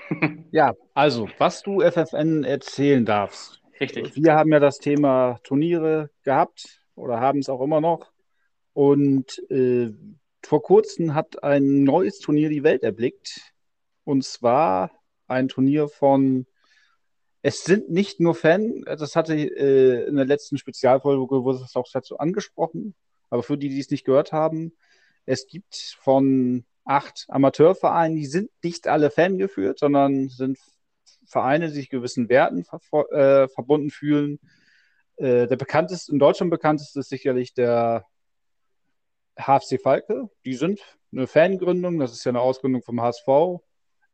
[0.52, 3.62] Ja, also, was du FFN erzählen darfst.
[3.80, 4.16] Richtig.
[4.16, 8.12] Wir haben ja das Thema Turniere gehabt oder haben es auch immer noch.
[8.74, 9.92] Und äh,
[10.44, 13.54] vor kurzem hat ein neues Turnier die Welt erblickt.
[14.04, 14.92] Und zwar
[15.28, 16.46] ein Turnier von.
[17.42, 21.86] Es sind nicht nur Fan, das hatte äh, in der letzten Spezialfolge wurde es auch
[21.94, 22.96] dazu angesprochen,
[23.30, 24.74] aber für die, die es nicht gehört haben,
[25.26, 30.60] es gibt von acht Amateurvereinen, die sind nicht alle Fan geführt, sondern sind
[31.26, 34.40] Vereine, die sich gewissen Werten ver äh, verbunden fühlen.
[35.18, 38.06] Äh, der bekannteste, in Deutschland bekannteste ist sicherlich der
[39.38, 40.30] HFC Falke.
[40.46, 40.80] Die sind
[41.12, 43.28] eine Fangründung, das ist ja eine Ausgründung vom HSV.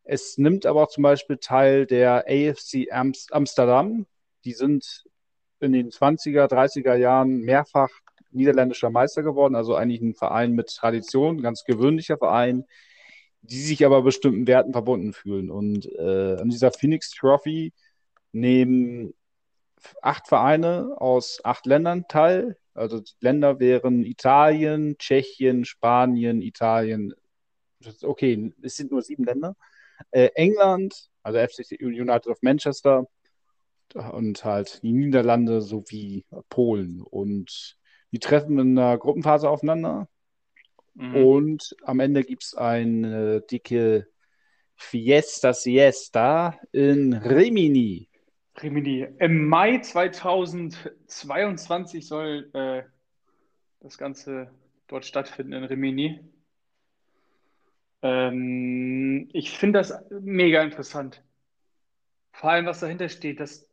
[0.03, 4.07] Es nimmt aber auch zum Beispiel Teil der AFC Amsterdam.
[4.45, 5.05] Die sind
[5.59, 7.91] in den 20er, 30er Jahren mehrfach
[8.31, 12.65] niederländischer Meister geworden, also eigentlich ein Verein mit Tradition, ganz gewöhnlicher Verein,
[13.41, 15.49] die sich aber bestimmten Werten verbunden fühlen.
[15.49, 17.73] Und äh, an dieser Phoenix Trophy
[18.31, 19.13] nehmen
[20.01, 22.57] acht Vereine aus acht Ländern teil.
[22.73, 27.13] Also die Länder wären Italien, Tschechien, Spanien, Italien.
[28.01, 29.55] Okay, es sind nur sieben Länder.
[30.11, 33.07] Äh, England, also FC United of Manchester
[33.93, 37.01] und halt die Niederlande sowie Polen.
[37.01, 37.77] Und
[38.11, 40.09] die treffen in der Gruppenphase aufeinander.
[40.93, 41.15] Mhm.
[41.15, 44.07] Und am Ende gibt es eine dicke
[44.75, 48.07] Fiesta Siesta in Rimini.
[48.61, 49.07] Rimini.
[49.19, 52.83] Im Mai 2022 soll äh,
[53.79, 54.51] das Ganze
[54.87, 56.19] dort stattfinden in Rimini.
[58.01, 61.23] Ähm, ich finde das mega interessant.
[62.33, 63.69] Vor allem, was dahinter steht, dass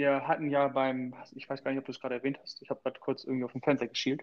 [0.00, 2.70] wir hatten ja beim, ich weiß gar nicht, ob du es gerade erwähnt hast, ich
[2.70, 4.22] habe gerade kurz irgendwie auf dem Fernseher geschielt.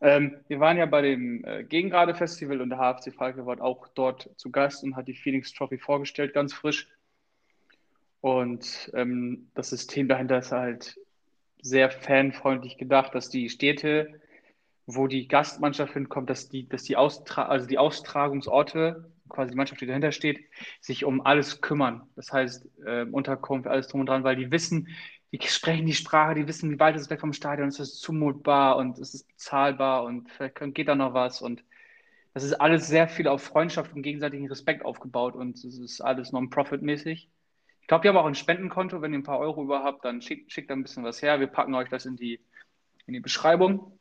[0.00, 3.88] Ähm, wir waren ja bei dem äh, Gegengrade Festival und der HFC Falke war auch
[3.88, 6.88] dort zu Gast und hat die Phoenix Trophy vorgestellt, ganz frisch.
[8.22, 10.98] Und ähm, das System dahinter ist halt
[11.60, 14.18] sehr fanfreundlich gedacht, dass die Städte,
[14.86, 19.80] wo die Gastmannschaft hinkommt, dass die, dass die, Austra also die Austragungsorte, quasi die Mannschaft,
[19.80, 20.44] die dahinter steht,
[20.80, 22.02] sich um alles kümmern.
[22.16, 24.88] Das heißt, äh, Unterkunft, alles drum und dran, weil die wissen,
[25.32, 28.00] die sprechen die Sprache, die wissen, wie weit es weg vom Stadion ist, es ist
[28.00, 31.64] zumutbar und es ist bezahlbar und vielleicht geht da noch was und
[32.34, 36.32] das ist alles sehr viel auf Freundschaft und gegenseitigen Respekt aufgebaut und es ist alles
[36.32, 37.28] non-profit-mäßig.
[37.80, 39.02] Ich glaube, ihr habt auch ein Spendenkonto.
[39.02, 41.40] Wenn ihr ein paar Euro über habt, dann schickt, schickt ein bisschen was her.
[41.40, 42.40] Wir packen euch das in die,
[43.06, 43.98] in die Beschreibung.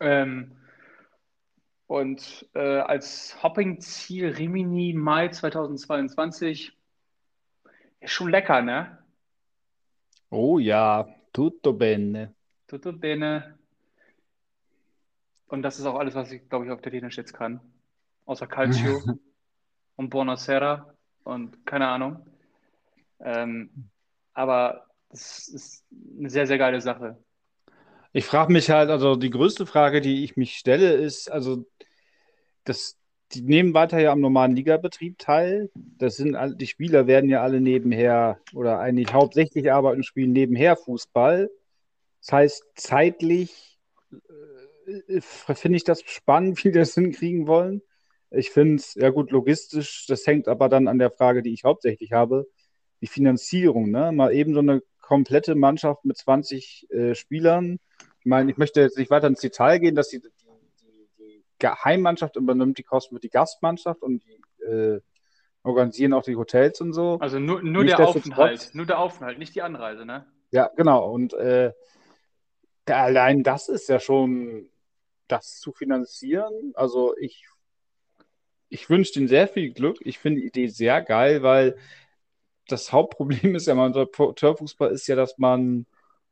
[0.00, 0.56] Ähm,
[1.86, 6.72] und äh, als Hopping-Ziel Rimini Mai 2022
[8.00, 8.98] ist schon lecker, ne?
[10.30, 12.34] Oh ja, tutto bene.
[12.66, 13.58] Tutto bene.
[15.46, 17.60] Und das ist auch alles, was ich, glaube ich, auf der Italienisch jetzt kann.
[18.24, 19.02] Außer Calcio
[19.96, 22.26] und Buonasera und keine Ahnung.
[23.20, 23.90] Ähm,
[24.32, 25.84] aber es ist
[26.18, 27.16] eine sehr, sehr geile Sache.
[28.16, 31.66] Ich frage mich halt, also die größte Frage, die ich mich stelle, ist, also
[32.62, 32.96] das,
[33.32, 35.68] die nehmen weiter ja am normalen Ligabetrieb teil.
[35.74, 40.76] Das sind die Spieler werden ja alle nebenher oder eigentlich hauptsächlich arbeiten und spielen nebenher
[40.76, 41.50] Fußball.
[42.20, 43.80] Das heißt, zeitlich
[45.08, 47.82] äh, finde ich das spannend, wie die das hinkriegen wollen.
[48.30, 51.64] Ich finde es, ja gut, logistisch, das hängt aber dann an der Frage, die ich
[51.64, 52.46] hauptsächlich habe
[53.00, 54.12] die Finanzierung, ne?
[54.12, 57.78] Mal eben so eine komplette Mannschaft mit 20 äh, Spielern.
[58.20, 62.36] Ich meine, ich möchte jetzt nicht weiter ins Detail gehen, dass die, die, die, Geheimmannschaft
[62.36, 65.00] übernimmt die Kosten für die Gastmannschaft und die äh,
[65.62, 67.18] organisieren auch die Hotels und so.
[67.20, 70.26] Also nur, nur der Aufenthalt, nur der Aufenthalt, nicht die Anreise, ne?
[70.50, 71.10] Ja, genau.
[71.10, 71.72] Und äh,
[72.86, 74.70] allein das ist ja schon
[75.28, 76.72] das zu finanzieren.
[76.74, 77.46] Also ich,
[78.68, 79.98] ich wünsche denen sehr viel Glück.
[80.00, 81.76] Ich finde die Idee sehr geil, weil
[82.68, 85.86] das Hauptproblem ist ja, man Amateurfußball ist ja, dass man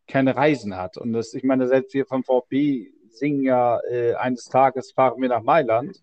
[0.07, 0.97] keine Reisen hat.
[0.99, 5.29] Und das, ich meine, selbst wir vom VfB singen ja äh, eines Tages fahren wir
[5.29, 6.03] nach Mailand.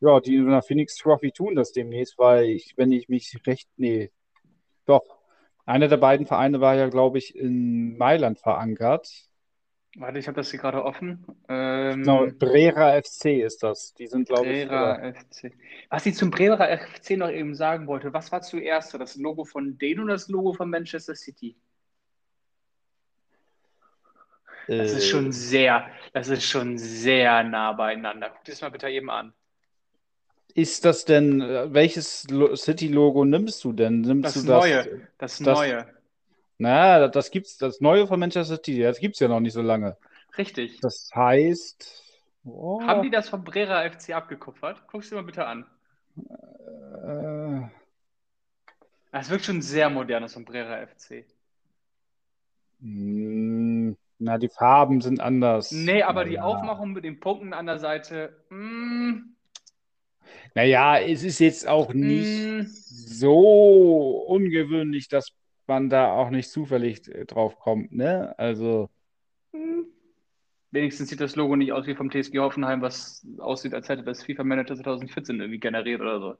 [0.00, 3.68] Ja, die in der Phoenix Trophy tun das demnächst, weil ich, wenn ich mich recht,
[3.76, 4.10] nee,
[4.86, 5.18] doch.
[5.66, 9.29] Einer der beiden Vereine war ja, glaube ich, in Mailand verankert.
[9.96, 11.24] Warte, ich habe das hier gerade offen.
[11.48, 13.92] Ähm, genau, Brera FC ist das.
[13.94, 14.68] Die sind, glaube ich.
[14.68, 15.52] Brera FC.
[15.88, 19.78] Was ich zum Brera FC noch eben sagen wollte, was war zuerst das Logo von
[19.78, 21.56] denen oder das Logo von Manchester City?
[24.68, 25.32] Das ist schon äh.
[25.32, 28.30] sehr, das ist schon sehr nah beieinander.
[28.30, 29.32] Guck dir das mal bitte eben an.
[30.54, 34.02] Ist das denn, äh, welches City-Logo nimmst du denn?
[34.02, 34.84] Nimmst das du neue,
[35.18, 35.99] das, das neue.
[36.60, 39.62] Na, das gibt's, das neue von Manchester City, das gibt es ja noch nicht so
[39.62, 39.96] lange.
[40.36, 40.78] Richtig.
[40.80, 42.04] Das heißt.
[42.44, 42.82] Oh.
[42.82, 44.82] Haben die das von Brera FC abgekupfert?
[44.86, 45.64] Guck dir mal bitte an.
[46.18, 47.66] Äh,
[49.10, 51.24] das wirkt schon sehr modern, das von Brera FC.
[52.80, 55.72] Hm, na, die Farben sind anders.
[55.72, 56.28] Nee, aber ja.
[56.28, 58.36] die Aufmachung mit den Punkten an der Seite.
[58.50, 58.58] Mh.
[58.58, 59.36] Hm.
[60.54, 65.32] Naja, es ist jetzt auch nicht Mm, so ungewöhnlich, dass
[65.70, 68.34] man da auch nicht zufällig äh, drauf kommt, ne?
[68.38, 68.90] Also,
[69.52, 69.84] mm.
[70.72, 74.22] Wenigstens sieht das Logo nicht aus wie vom TSG Hoffenheim, was aussieht, als hätte das
[74.22, 76.34] FIFA Manager 2014 irgendwie generiert oder so.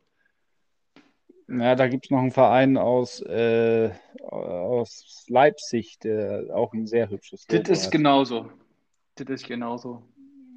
[1.49, 3.91] na, da gibt es noch einen Verein aus, äh,
[4.23, 7.93] aus Leipzig, der auch ein sehr hübsches Das Logo ist hat.
[7.93, 8.53] genauso.
[9.17, 10.05] Das ist genauso.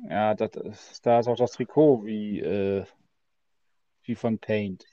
[0.07, 2.86] Ja, das ist, da ist auch das Trikot wie, äh,
[4.03, 4.86] wie von Paint.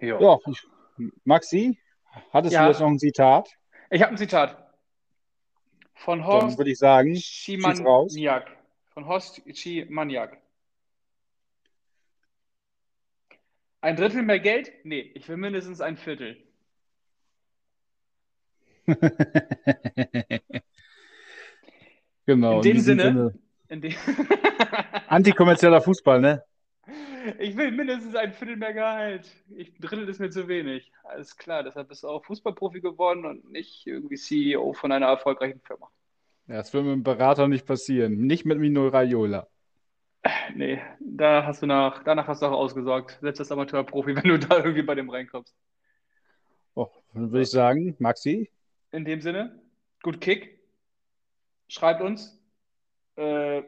[0.00, 0.18] Ja.
[0.20, 0.66] Ja, ich,
[1.24, 1.78] Maxi,
[2.32, 2.68] hattest du Ja.
[2.68, 3.48] jetzt noch ein Zitat?
[3.90, 4.66] Ich habe ein Zitat
[5.94, 7.16] von Horst würde ich sagen.
[7.16, 8.46] Schimaniak.
[8.92, 10.38] Von Horst Schimaniak.
[13.80, 14.72] Ein Drittel mehr Geld?
[14.84, 16.36] Nee, ich will mindestens ein Viertel.
[22.28, 23.38] Genau, In dem Sinne,
[23.68, 23.94] in dem
[25.06, 26.42] Antikommerzieller Fußball, ne?
[27.38, 29.28] Ich will mindestens ein Viertel mehr Gehalt.
[29.56, 30.92] Ich, ein Drittel ist mir zu wenig.
[31.04, 35.60] Alles klar, deshalb bist du auch Fußballprofi geworden und nicht irgendwie CEO von einer erfolgreichen
[35.60, 35.90] Firma.
[36.46, 38.26] Ja, das wird mit dem Berater nicht passieren.
[38.26, 39.48] Nicht mit Mino Raiola.
[40.54, 43.18] Nee, da hast du nach, danach hast du auch ausgesorgt.
[43.20, 45.54] Selbst als Amateurprofi, wenn du da irgendwie bei dem reinkommst.
[46.74, 48.50] Oh, dann würde ich sagen, Maxi,
[48.92, 49.60] In dem Sinne,
[50.02, 50.58] gut Kick.
[51.68, 52.38] Schreibt uns.
[53.16, 53.62] Äh,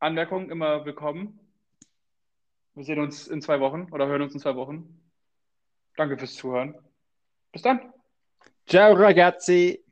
[0.00, 1.40] Anmerkungen immer willkommen.
[2.78, 5.00] Wir sehen uns in zwei Wochen oder hören uns in zwei Wochen.
[5.96, 6.76] Danke fürs Zuhören.
[7.50, 7.92] Bis dann.
[8.68, 9.84] ciao ragazzi.